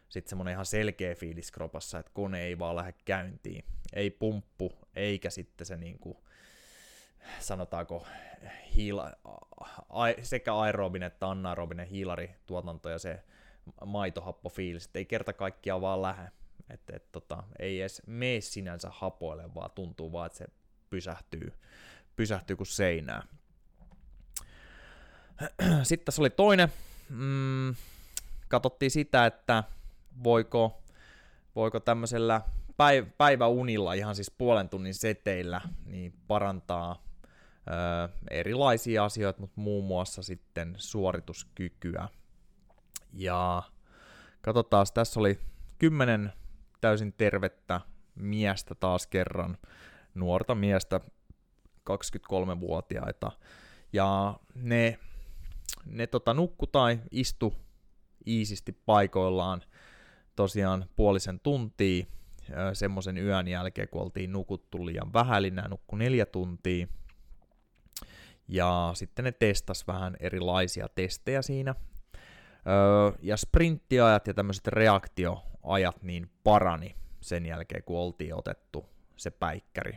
sitten 0.09 0.29
semmoinen 0.29 0.51
ihan 0.51 0.65
selkeä 0.65 1.15
fiilis 1.15 1.51
kropassa, 1.51 1.99
että 1.99 2.11
kone 2.13 2.41
ei 2.41 2.59
vaan 2.59 2.75
lähde 2.75 2.93
käyntiin, 3.05 3.65
ei 3.93 4.09
pumppu, 4.09 4.73
eikä 4.95 5.29
sitten 5.29 5.67
se 5.67 5.77
niinku 5.77 6.23
sanotaanko 7.39 8.07
hiila, 8.75 9.11
sekä 10.21 10.55
aerobinen 10.55 11.07
että 11.07 11.29
anaerobinen 11.29 11.87
hiilarituotanto 11.87 12.89
ja 12.89 12.99
se 12.99 13.23
maitohappofiilis, 13.85 14.85
että 14.85 14.99
ei 14.99 15.05
kerta 15.05 15.33
kaikkiaan 15.33 15.81
vaan 15.81 16.01
lähde. 16.01 16.31
Että 16.69 16.95
et, 16.95 17.11
tota, 17.11 17.43
ei 17.59 17.81
edes 17.81 18.01
mene 18.07 18.41
sinänsä 18.41 18.89
hapoille, 18.91 19.55
vaan 19.55 19.71
tuntuu 19.71 20.11
vaan, 20.11 20.25
että 20.25 20.37
se 20.37 20.47
pysähtyy, 20.89 21.53
pysähtyy 22.15 22.55
kuin 22.55 22.67
seinää. 22.67 23.23
Sitten 25.83 26.05
tässä 26.05 26.21
oli 26.21 26.29
toinen. 26.29 26.69
Mm, 27.09 27.75
katsottiin 28.47 28.91
sitä, 28.91 29.25
että 29.25 29.63
voiko, 30.23 30.83
voiko 31.55 31.79
tämmöisellä 31.79 32.41
päiv- 32.71 33.11
päiväunilla, 33.17 33.93
ihan 33.93 34.15
siis 34.15 34.31
puolen 34.31 34.69
tunnin 34.69 34.93
seteillä, 34.93 35.61
niin 35.85 36.13
parantaa 36.27 37.03
ö, 37.67 38.09
erilaisia 38.31 39.05
asioita, 39.05 39.39
mutta 39.41 39.61
muun 39.61 39.85
muassa 39.85 40.23
sitten 40.23 40.75
suorituskykyä. 40.77 42.07
Ja 43.13 43.63
katsotaan, 44.41 44.87
tässä 44.93 45.19
oli 45.19 45.39
kymmenen 45.79 46.33
täysin 46.81 47.13
tervettä 47.13 47.81
miestä 48.15 48.75
taas 48.75 49.07
kerran, 49.07 49.57
nuorta 50.15 50.55
miestä, 50.55 51.01
23-vuotiaita, 51.89 53.31
ja 53.93 54.39
ne, 54.55 54.99
ne 55.85 56.07
tota, 56.07 56.33
nukku 56.33 56.67
tai 56.67 56.99
istu 57.11 57.55
iisisti 58.27 58.71
paikoillaan 58.71 59.63
tosiaan 60.37 60.85
puolisen 60.95 61.39
tuntia 61.39 62.05
semmoisen 62.73 63.17
yön 63.17 63.47
jälkeen, 63.47 63.89
kun 63.89 64.01
oltiin 64.01 64.31
nukuttu 64.31 64.85
liian 64.85 65.13
vähän, 65.13 65.37
eli 65.37 65.51
nämä 65.51 65.67
nukku 65.67 65.95
neljä 65.95 66.25
tuntia. 66.25 66.87
Ja 68.47 68.91
sitten 68.93 69.25
ne 69.25 69.31
testas 69.31 69.87
vähän 69.87 70.15
erilaisia 70.19 70.87
testejä 70.95 71.41
siinä. 71.41 71.75
ja 73.21 73.37
sprinttiajat 73.37 74.27
ja 74.27 74.33
tämmöiset 74.33 74.67
reaktioajat 74.67 76.03
niin 76.03 76.29
parani 76.43 76.95
sen 77.21 77.45
jälkeen, 77.45 77.83
kun 77.83 77.99
oltiin 77.99 78.35
otettu 78.35 78.85
se 79.15 79.31
päikkäri. 79.31 79.93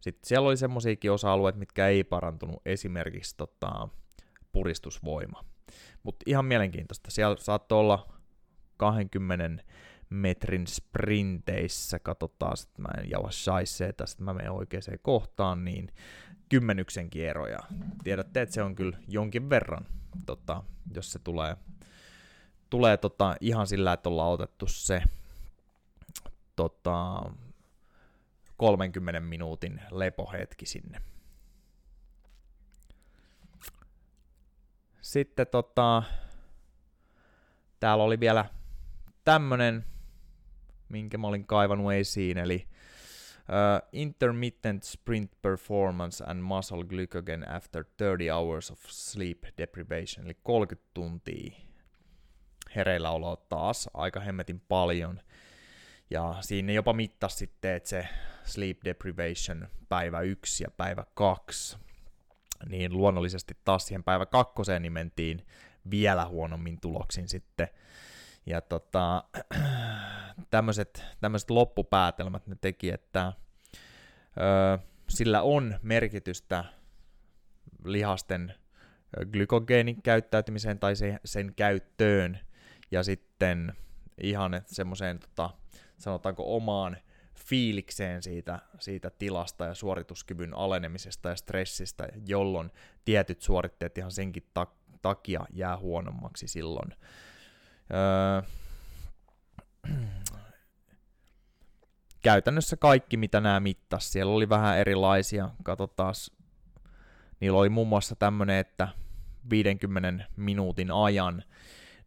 Sitten 0.00 0.28
siellä 0.28 0.48
oli 0.48 0.56
semmoisiakin 0.56 1.12
osa-alueita, 1.12 1.58
mitkä 1.58 1.88
ei 1.88 2.04
parantunut, 2.04 2.62
esimerkiksi 2.66 3.36
tota, 3.36 3.88
puristusvoima. 4.52 5.44
Mutta 6.02 6.24
ihan 6.26 6.44
mielenkiintoista. 6.44 7.10
Siellä 7.10 7.36
saattoi 7.38 7.78
olla 7.78 8.21
20 8.76 9.64
metrin 10.10 10.66
sprinteissä, 10.66 11.98
katsotaan, 11.98 12.56
että 12.62 12.82
mä 12.82 12.88
en 12.98 13.10
jaua 13.10 13.30
shaisseeta, 13.30 14.04
että 14.04 14.24
mä 14.24 14.34
menen 14.34 14.52
oikeaan 14.52 14.98
kohtaan, 15.02 15.64
niin 15.64 15.88
kymmenyksenkin 16.48 17.24
eroja. 17.24 17.58
Tiedätte, 18.04 18.42
että 18.42 18.54
se 18.54 18.62
on 18.62 18.74
kyllä 18.74 18.98
jonkin 19.08 19.50
verran, 19.50 19.86
tota, 20.26 20.62
jos 20.94 21.12
se 21.12 21.18
tulee, 21.18 21.56
tulee 22.70 22.96
tota, 22.96 23.36
ihan 23.40 23.66
sillä, 23.66 23.92
että 23.92 24.08
ollaan 24.08 24.32
otettu 24.32 24.66
se 24.66 25.02
tota, 26.56 27.22
30 28.56 29.20
minuutin 29.20 29.80
lepohetki 29.90 30.66
sinne. 30.66 31.02
Sitten 35.00 35.46
tota, 35.46 36.02
täällä 37.80 38.04
oli 38.04 38.20
vielä 38.20 38.44
tämmönen, 39.24 39.84
minkä 40.88 41.18
mä 41.18 41.26
olin 41.26 41.46
kaivannut 41.46 41.92
esiin, 41.92 42.38
eli 42.38 42.66
uh, 43.38 43.88
Intermittent 43.92 44.82
Sprint 44.82 45.42
Performance 45.42 46.24
and 46.24 46.40
Muscle 46.40 46.84
Glycogen 46.84 47.50
After 47.50 47.84
30 47.98 48.34
Hours 48.34 48.70
of 48.70 48.80
Sleep 48.86 49.44
Deprivation, 49.58 50.26
eli 50.26 50.36
30 50.42 50.90
tuntia 50.94 51.52
hereillä 52.76 53.10
oloa 53.10 53.36
taas, 53.36 53.90
aika 53.94 54.20
hemmetin 54.20 54.60
paljon. 54.60 55.20
Ja 56.10 56.34
siinä 56.40 56.72
jopa 56.72 56.92
mittasi 56.92 57.36
sitten, 57.36 57.74
että 57.74 57.88
se 57.88 58.08
sleep 58.44 58.78
deprivation 58.84 59.68
päivä 59.88 60.20
1 60.20 60.64
ja 60.64 60.70
päivä 60.70 61.04
2 61.14 61.76
niin 62.68 62.92
luonnollisesti 62.92 63.56
taas 63.64 63.86
siihen 63.86 64.04
päivä 64.04 64.26
kakkoseen 64.26 64.82
niin 64.82 64.92
mentiin 64.92 65.46
vielä 65.90 66.26
huonommin 66.26 66.80
tuloksin 66.80 67.28
sitten. 67.28 67.68
Ja 68.46 68.60
tota, 68.60 69.24
tämmöiset, 70.50 71.04
loppupäätelmät 71.50 72.46
ne 72.46 72.56
teki, 72.60 72.90
että 72.90 73.32
ö, 74.36 74.78
sillä 75.08 75.42
on 75.42 75.78
merkitystä 75.82 76.64
lihasten 77.84 78.54
glykogeenin 79.32 80.02
käyttäytymiseen 80.02 80.78
tai 80.78 80.96
se, 80.96 81.18
sen 81.24 81.54
käyttöön 81.54 82.38
ja 82.90 83.02
sitten 83.02 83.72
ihan 84.22 84.62
semmoiseen 84.66 85.18
tota, 85.18 85.50
sanotaanko 85.98 86.56
omaan 86.56 86.96
fiilikseen 87.46 88.22
siitä, 88.22 88.58
siitä 88.78 89.10
tilasta 89.10 89.64
ja 89.64 89.74
suorituskyvyn 89.74 90.54
alenemisesta 90.54 91.28
ja 91.28 91.36
stressistä, 91.36 92.08
jolloin 92.26 92.70
tietyt 93.04 93.42
suoritteet 93.42 93.98
ihan 93.98 94.12
senkin 94.12 94.46
takia 95.02 95.46
jää 95.52 95.76
huonommaksi 95.76 96.48
silloin. 96.48 96.94
Käytännössä 102.22 102.76
kaikki, 102.76 103.16
mitä 103.16 103.40
nämä 103.40 103.60
mittas, 103.60 104.12
siellä 104.12 104.32
oli 104.32 104.48
vähän 104.48 104.78
erilaisia. 104.78 105.50
Katsotaan, 105.62 106.14
niillä 107.40 107.58
oli 107.58 107.68
muun 107.68 107.88
muassa 107.88 108.16
tämmöinen, 108.16 108.56
että 108.56 108.88
50 109.50 110.24
minuutin 110.36 110.90
ajan 110.90 111.42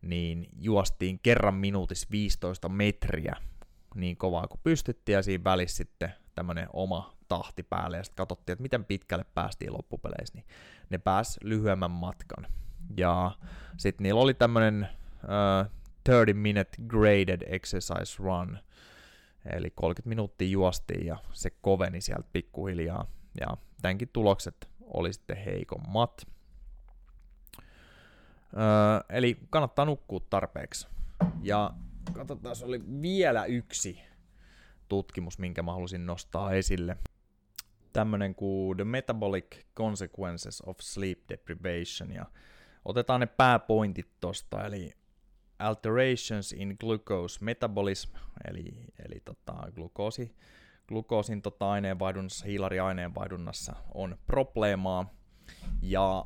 niin 0.01 0.47
juostiin 0.59 1.19
kerran 1.19 1.53
minuutissa 1.53 2.07
15 2.11 2.69
metriä 2.69 3.35
niin 3.95 4.17
kovaa 4.17 4.47
kuin 4.47 4.59
pystyttiin, 4.63 5.13
ja 5.13 5.23
siinä 5.23 5.43
välissä 5.43 5.77
sitten 5.77 6.13
tämmöinen 6.35 6.67
oma 6.73 7.15
tahti 7.27 7.63
päälle, 7.63 7.97
ja 7.97 8.03
sitten 8.03 8.17
katsottiin, 8.17 8.53
että 8.53 8.61
miten 8.61 8.85
pitkälle 8.85 9.25
päästiin 9.33 9.73
loppupeleissä, 9.73 10.33
niin 10.35 10.45
ne 10.89 10.97
pääs 10.97 11.39
lyhyemmän 11.43 11.91
matkan. 11.91 12.47
Ja 12.97 13.31
sitten 13.77 14.03
niillä 14.03 14.21
oli 14.21 14.33
tämmöinen 14.33 14.87
uh, 15.25 15.71
30 16.05 16.41
minute 16.41 16.69
graded 16.87 17.41
exercise 17.47 18.23
run, 18.23 18.59
eli 19.45 19.71
30 19.75 20.09
minuuttia 20.09 20.47
juostiin, 20.47 21.05
ja 21.05 21.17
se 21.31 21.49
koveni 21.49 22.01
sieltä 22.01 22.29
pikkuhiljaa, 22.33 23.07
ja 23.39 23.57
tämänkin 23.81 24.09
tulokset 24.13 24.69
oli 24.81 25.13
sitten 25.13 25.37
heikommat. 25.37 26.27
Uh, 28.53 29.05
eli 29.09 29.39
kannattaa 29.49 29.85
nukkua 29.85 30.19
tarpeeksi. 30.29 30.87
Ja 31.41 31.73
katsotaan, 32.13 32.55
oli 32.63 32.81
vielä 33.01 33.45
yksi 33.45 34.01
tutkimus, 34.87 35.39
minkä 35.39 35.63
mä 35.63 35.73
halusin 35.73 36.05
nostaa 36.05 36.51
esille. 36.51 36.97
Tämmönen 37.93 38.35
kuin 38.35 38.77
The 38.77 38.83
Metabolic 38.83 39.57
Consequences 39.75 40.61
of 40.61 40.77
Sleep 40.79 41.19
Deprivation, 41.29 42.11
ja 42.11 42.25
otetaan 42.85 43.19
ne 43.19 43.25
pääpointit 43.25 44.07
tosta, 44.19 44.65
eli 44.65 44.93
alterations 45.59 46.53
in 46.53 46.75
glucose 46.79 47.39
metabolism, 47.41 48.15
eli, 48.49 48.85
eli 49.05 49.21
tota, 49.25 49.53
glukoosi, 49.75 50.35
glukoosin 50.87 51.41
tota, 51.41 51.71
aineenvaihdunnassa, 51.71 52.45
hiilariaineenvaihdunnassa 52.45 53.75
on 53.93 54.17
probleemaa, 54.27 55.13
ja 55.81 56.25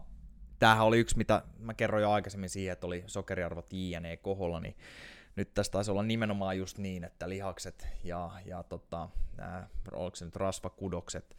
tämähän 0.59 0.85
oli 0.85 0.99
yksi, 0.99 1.17
mitä 1.17 1.43
mä 1.59 1.73
kerroin 1.73 2.01
jo 2.01 2.11
aikaisemmin 2.11 2.49
siihen, 2.49 2.73
että 2.73 2.87
oli 2.87 3.03
sokeriarvot 3.07 3.73
JNE 3.73 4.17
koholla, 4.17 4.59
niin 4.59 4.75
nyt 5.35 5.53
tässä 5.53 5.71
taisi 5.71 5.91
olla 5.91 6.03
nimenomaan 6.03 6.57
just 6.57 6.77
niin, 6.77 7.03
että 7.03 7.29
lihakset 7.29 7.87
ja, 8.03 8.31
ja 8.45 8.63
tota, 8.63 9.09
nämä, 9.37 9.67
oliko 9.91 10.15
se 10.15 10.25
nyt 10.25 10.35
rasvakudokset, 10.35 11.37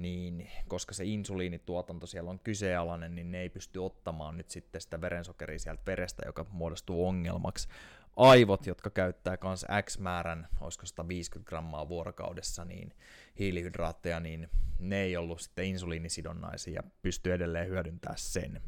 niin 0.00 0.50
koska 0.68 0.94
se 0.94 1.04
insuliinituotanto 1.04 2.06
siellä 2.06 2.30
on 2.30 2.38
kyseenalainen, 2.38 3.14
niin 3.14 3.30
ne 3.30 3.40
ei 3.40 3.48
pysty 3.48 3.78
ottamaan 3.78 4.36
nyt 4.36 4.50
sitten 4.50 4.80
sitä 4.80 5.00
verensokeria 5.00 5.58
sieltä 5.58 5.82
verestä, 5.86 6.22
joka 6.26 6.46
muodostuu 6.50 7.06
ongelmaksi. 7.06 7.68
Aivot, 8.16 8.66
jotka 8.66 8.90
käyttää 8.90 9.38
myös 9.42 9.66
X 9.82 9.98
määrän, 9.98 10.48
olisiko 10.60 10.86
150 10.86 11.48
grammaa 11.48 11.88
vuorokaudessa, 11.88 12.64
niin 12.64 12.94
hiilihydraatteja, 13.38 14.20
niin 14.20 14.48
ne 14.78 15.00
ei 15.00 15.16
ollut 15.16 15.40
sitten 15.40 15.64
insuliinisidonnaisia 15.64 16.74
ja 16.74 16.82
pystyy 17.02 17.32
edelleen 17.32 17.68
hyödyntämään 17.68 18.18
sen. 18.18 18.60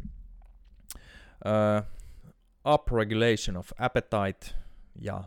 Uh, 1.44 1.86
upregulation 2.74 3.56
of 3.56 3.70
appetite, 3.78 4.46
ja 5.00 5.24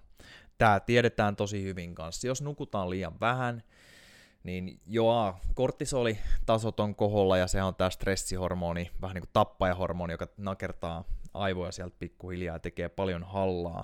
tämä 0.58 0.80
tiedetään 0.80 1.36
tosi 1.36 1.64
hyvin 1.64 1.96
kanssa. 1.96 2.28
Jos 2.28 2.42
nukutaan 2.42 2.90
liian 2.90 3.20
vähän, 3.20 3.64
niin 4.46 4.80
joo, 4.88 5.36
kortisolitasot 5.54 6.80
on 6.80 6.96
koholla 6.96 7.38
ja 7.38 7.48
se 7.48 7.64
on 7.64 7.76
tämä 7.76 7.90
stressihormoni, 7.90 8.92
vähän 9.02 9.16
niin 9.16 9.22
kuin 9.22 9.34
tappajahormoni, 9.34 10.14
joka 10.14 10.28
nakertaa 10.38 11.04
aivoja 11.34 11.72
sieltä 11.72 11.96
pikkuhiljaa 12.00 12.56
ja 12.56 12.60
tekee 12.60 12.90
paljon 12.90 13.24
hallaa. 13.24 13.84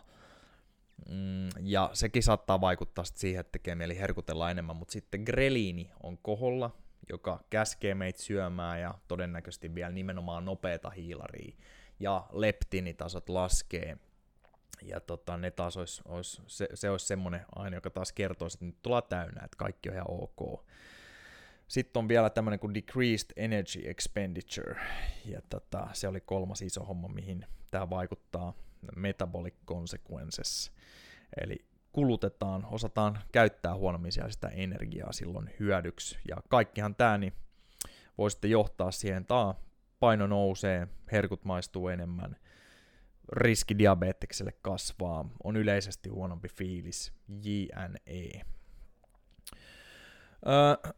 Mm, 1.10 1.50
ja 1.62 1.89
sekin 1.93 2.24
saattaa 2.24 2.62
vaikuttaa 2.62 3.04
siihen, 3.04 3.39
että 3.39 3.52
tekee 3.52 3.76
mieli 3.76 4.00
herkutella 4.00 4.52
enemmän, 4.52 4.76
mutta 4.76 4.91
sitten 4.91 5.21
greliini 5.24 5.91
on 6.04 6.17
koholla, 6.17 6.71
joka 7.10 7.43
käskee 7.50 7.95
meitä 7.95 8.21
syömään 8.21 8.82
ja 8.82 8.93
todennäköisesti 9.08 9.76
vielä 9.76 9.91
nimenomaan 9.91 10.45
nopeata 10.45 10.89
hiilaria. 10.89 11.56
Ja 12.00 12.28
leptinitasot 12.32 13.30
laskee. 13.30 13.97
Ja 14.82 15.00
tota, 15.00 15.38
ne 15.38 15.52
taas 15.52 15.78
olisi, 15.78 16.02
olisi, 16.06 16.41
se, 16.48 16.67
se 16.74 16.89
olisi 16.89 17.06
semmoinen 17.06 17.46
aine, 17.56 17.78
joka 17.78 17.89
taas 17.89 18.12
kertoisi, 18.12 18.56
että 18.56 18.65
nyt 18.65 18.82
tullaan 18.82 19.04
täynnä, 19.10 19.41
että 19.46 19.58
kaikki 19.58 19.89
on 19.89 19.96
ihan 19.96 20.08
ok. 20.10 20.65
Sitten 21.67 22.00
on 22.00 22.08
vielä 22.08 22.30
tämmöinen 22.30 22.60
kuin 22.60 22.74
Decreased 22.74 23.32
Energy 23.36 23.89
Expenditure, 23.89 24.82
ja 25.26 25.41
tota, 25.50 25.88
se 25.94 26.08
oli 26.08 26.22
kolmas 26.22 26.62
iso 26.62 26.84
homma, 26.84 27.08
mihin 27.08 27.46
tämä 27.72 27.89
vaikuttaa, 27.89 28.54
Metabolic 28.96 29.54
Consequences. 29.65 30.72
Eli 31.41 31.65
kulutetaan, 31.91 32.65
osataan 32.65 33.20
käyttää 33.32 33.76
huonommin 33.76 34.12
sitä 34.12 34.48
energiaa 34.48 35.12
silloin 35.12 35.50
hyödyksi. 35.60 36.17
Ja 36.28 36.38
kaikkihan 36.50 36.96
tämä 36.96 37.17
niin 37.17 37.34
voi 38.17 38.32
sitten 38.32 38.52
johtaa 38.52 38.91
siihen, 38.91 39.22
että 39.22 39.56
paino 40.00 40.28
nousee, 40.28 40.88
herkut 41.12 41.46
maistuu 41.46 41.88
enemmän, 41.88 42.38
riski 43.32 43.78
diabetekselle 43.78 44.52
kasvaa, 44.62 45.30
on 45.44 45.58
yleisesti 45.58 46.10
huonompi 46.10 46.48
fiilis, 46.50 47.13
JNE. 47.28 48.41
Öö, 50.48 50.91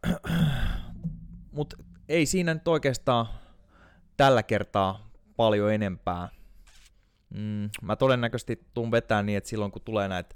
Mutta 1.52 1.76
ei 2.08 2.26
siinä 2.26 2.54
nyt 2.54 2.68
oikeastaan 2.68 3.26
tällä 4.16 4.42
kertaa 4.42 5.10
paljon 5.36 5.72
enempää. 5.72 6.28
Mm, 7.34 7.70
mä 7.82 7.96
todennäköisesti 7.96 8.66
tuun 8.74 8.90
vetää 8.90 9.22
niin, 9.22 9.38
että 9.38 9.50
silloin 9.50 9.72
kun 9.72 9.82
tulee 9.82 10.08
näitä 10.08 10.34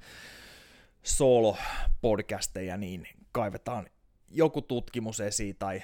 solo-podcasteja, 1.02 2.76
niin 2.76 3.08
kaivetaan 3.32 3.86
joku 4.30 4.62
tutkimus 4.62 5.20
esiin 5.20 5.56
tai 5.56 5.82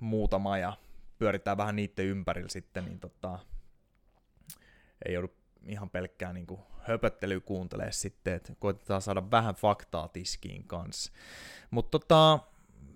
muutama 0.00 0.58
ja 0.58 0.72
pyöritään 1.18 1.56
vähän 1.56 1.76
niiden 1.76 2.06
ympärillä 2.06 2.48
sitten, 2.48 2.84
niin 2.84 3.00
tota, 3.00 3.38
ei 5.06 5.14
joudu 5.14 5.35
ihan 5.68 5.90
pelkkää 5.90 6.32
niin 6.32 6.46
kuin 6.46 6.60
höpöttelyä 6.78 7.40
kuuntelee 7.40 7.92
sitten, 7.92 8.34
että 8.34 8.52
koitetaan 8.58 9.02
saada 9.02 9.30
vähän 9.30 9.54
faktaa 9.54 10.08
tiskiin 10.08 10.64
kanssa. 10.64 11.12
Mutta 11.70 11.98
tota, 11.98 12.38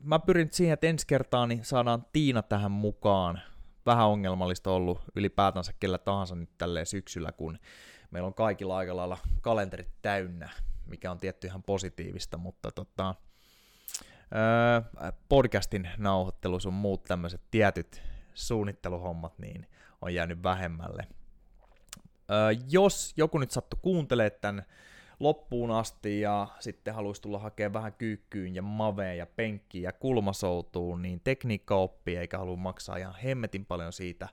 mä 0.03 0.19
pyrin 0.19 0.49
siihen, 0.53 0.75
että 0.75 0.87
ensi 0.87 1.07
kertaa 1.07 1.47
niin 1.47 1.65
saadaan 1.65 2.07
Tiina 2.13 2.43
tähän 2.43 2.71
mukaan. 2.71 3.41
Vähän 3.87 4.07
ongelmallista 4.07 4.71
ollut 4.71 5.01
ylipäätänsä 5.17 5.73
kellä 5.81 5.99
tahansa 5.99 6.35
nyt 6.35 6.51
tälleen 6.59 6.87
syksyllä, 6.87 7.33
kun 7.33 7.59
meillä 8.11 8.27
on 8.27 8.35
kaikilla 8.35 8.77
aika 8.77 8.97
lailla 8.97 9.19
kalenterit 9.41 9.91
täynnä 10.03 10.51
mikä 10.91 11.11
on 11.11 11.19
tietty 11.19 11.47
ihan 11.47 11.63
positiivista, 11.63 12.39
mutta 12.39 12.71
tota, 12.71 13.15
podcastin 15.29 15.89
nauhoittelu 15.99 16.61
sun 16.61 16.75
muut 16.75 17.05
tämmöiset 17.05 17.41
tietyt 17.51 18.03
suunnitteluhommat 18.35 19.39
niin 19.39 19.67
on 20.01 20.15
jäänyt 20.15 20.43
vähemmälle. 20.43 21.07
Jos 22.71 23.13
joku 23.17 23.39
nyt 23.39 23.51
sattu 23.51 23.77
kuuntelee 23.83 24.31
tämän 24.31 24.65
loppuun 25.21 25.71
asti 25.71 26.21
ja 26.21 26.47
sitten 26.61 26.95
haluaisi 26.95 27.23
tulla 27.23 27.39
hakemaan 27.39 27.73
vähän 27.73 27.93
kyykkyyn 27.93 28.55
ja 28.55 28.63
maveen 28.63 29.19
ja 29.19 29.27
penkkiin 29.27 29.83
ja 29.83 29.93
kulmasoutuun, 29.93 31.03
niin 31.03 31.21
tekniikkaoppi 31.25 32.17
eikä 32.17 32.39
halua 32.39 32.57
maksaa 32.57 32.97
ihan 32.97 33.15
hemmetin 33.25 33.67
paljon 33.67 33.93
siitä, 33.93 34.29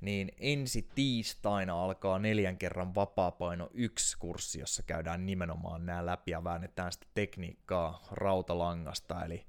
niin 0.00 0.32
ensi 0.40 0.88
tiistaina 0.94 1.84
alkaa 1.84 2.18
neljän 2.18 2.58
kerran 2.58 2.94
vapaapaino 2.94 3.70
yksi 3.74 4.18
kurssi, 4.18 4.60
jossa 4.60 4.82
käydään 4.82 5.26
nimenomaan 5.26 5.86
nämä 5.86 6.06
läpi 6.06 6.30
ja 6.30 6.44
väännetään 6.44 6.92
sitä 6.92 7.06
tekniikkaa 7.14 8.02
rautalangasta, 8.10 9.24
eli 9.24 9.46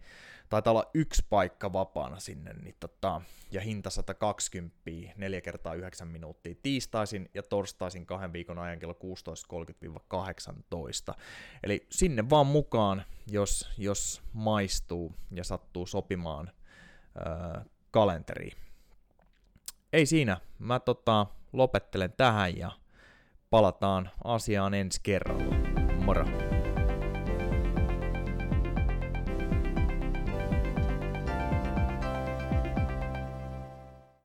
taitaa 0.49 0.71
olla 0.71 0.89
yksi 0.93 1.25
paikka 1.29 1.73
vapaana 1.73 2.19
sinne, 2.19 2.53
niin 2.53 2.75
tota, 2.79 3.21
ja 3.51 3.61
hinta 3.61 3.89
120, 3.89 4.77
4 5.17 5.41
kertaa 5.41 5.73
9 5.73 6.07
minuuttia 6.07 6.55
tiistaisin 6.63 7.29
ja 7.33 7.43
torstaisin 7.43 8.05
kahden 8.05 8.33
viikon 8.33 8.59
ajan 8.59 8.79
kello 8.79 8.97
16.30-18. 11.13 11.15
Eli 11.63 11.87
sinne 11.91 12.29
vaan 12.29 12.47
mukaan, 12.47 13.05
jos, 13.27 13.69
jos 13.77 14.21
maistuu 14.33 15.13
ja 15.31 15.43
sattuu 15.43 15.85
sopimaan 15.85 16.51
öö, 17.17 17.61
kalenteriin 17.91 18.57
ei 19.93 20.05
siinä. 20.05 20.37
Mä 20.59 20.79
tota, 20.79 21.25
lopettelen 21.53 22.13
tähän 22.17 22.57
ja 22.57 22.71
palataan 23.49 24.09
asiaan 24.23 24.73
ensi 24.73 24.99
kerralla. 25.03 25.55
Moro! 26.05 26.46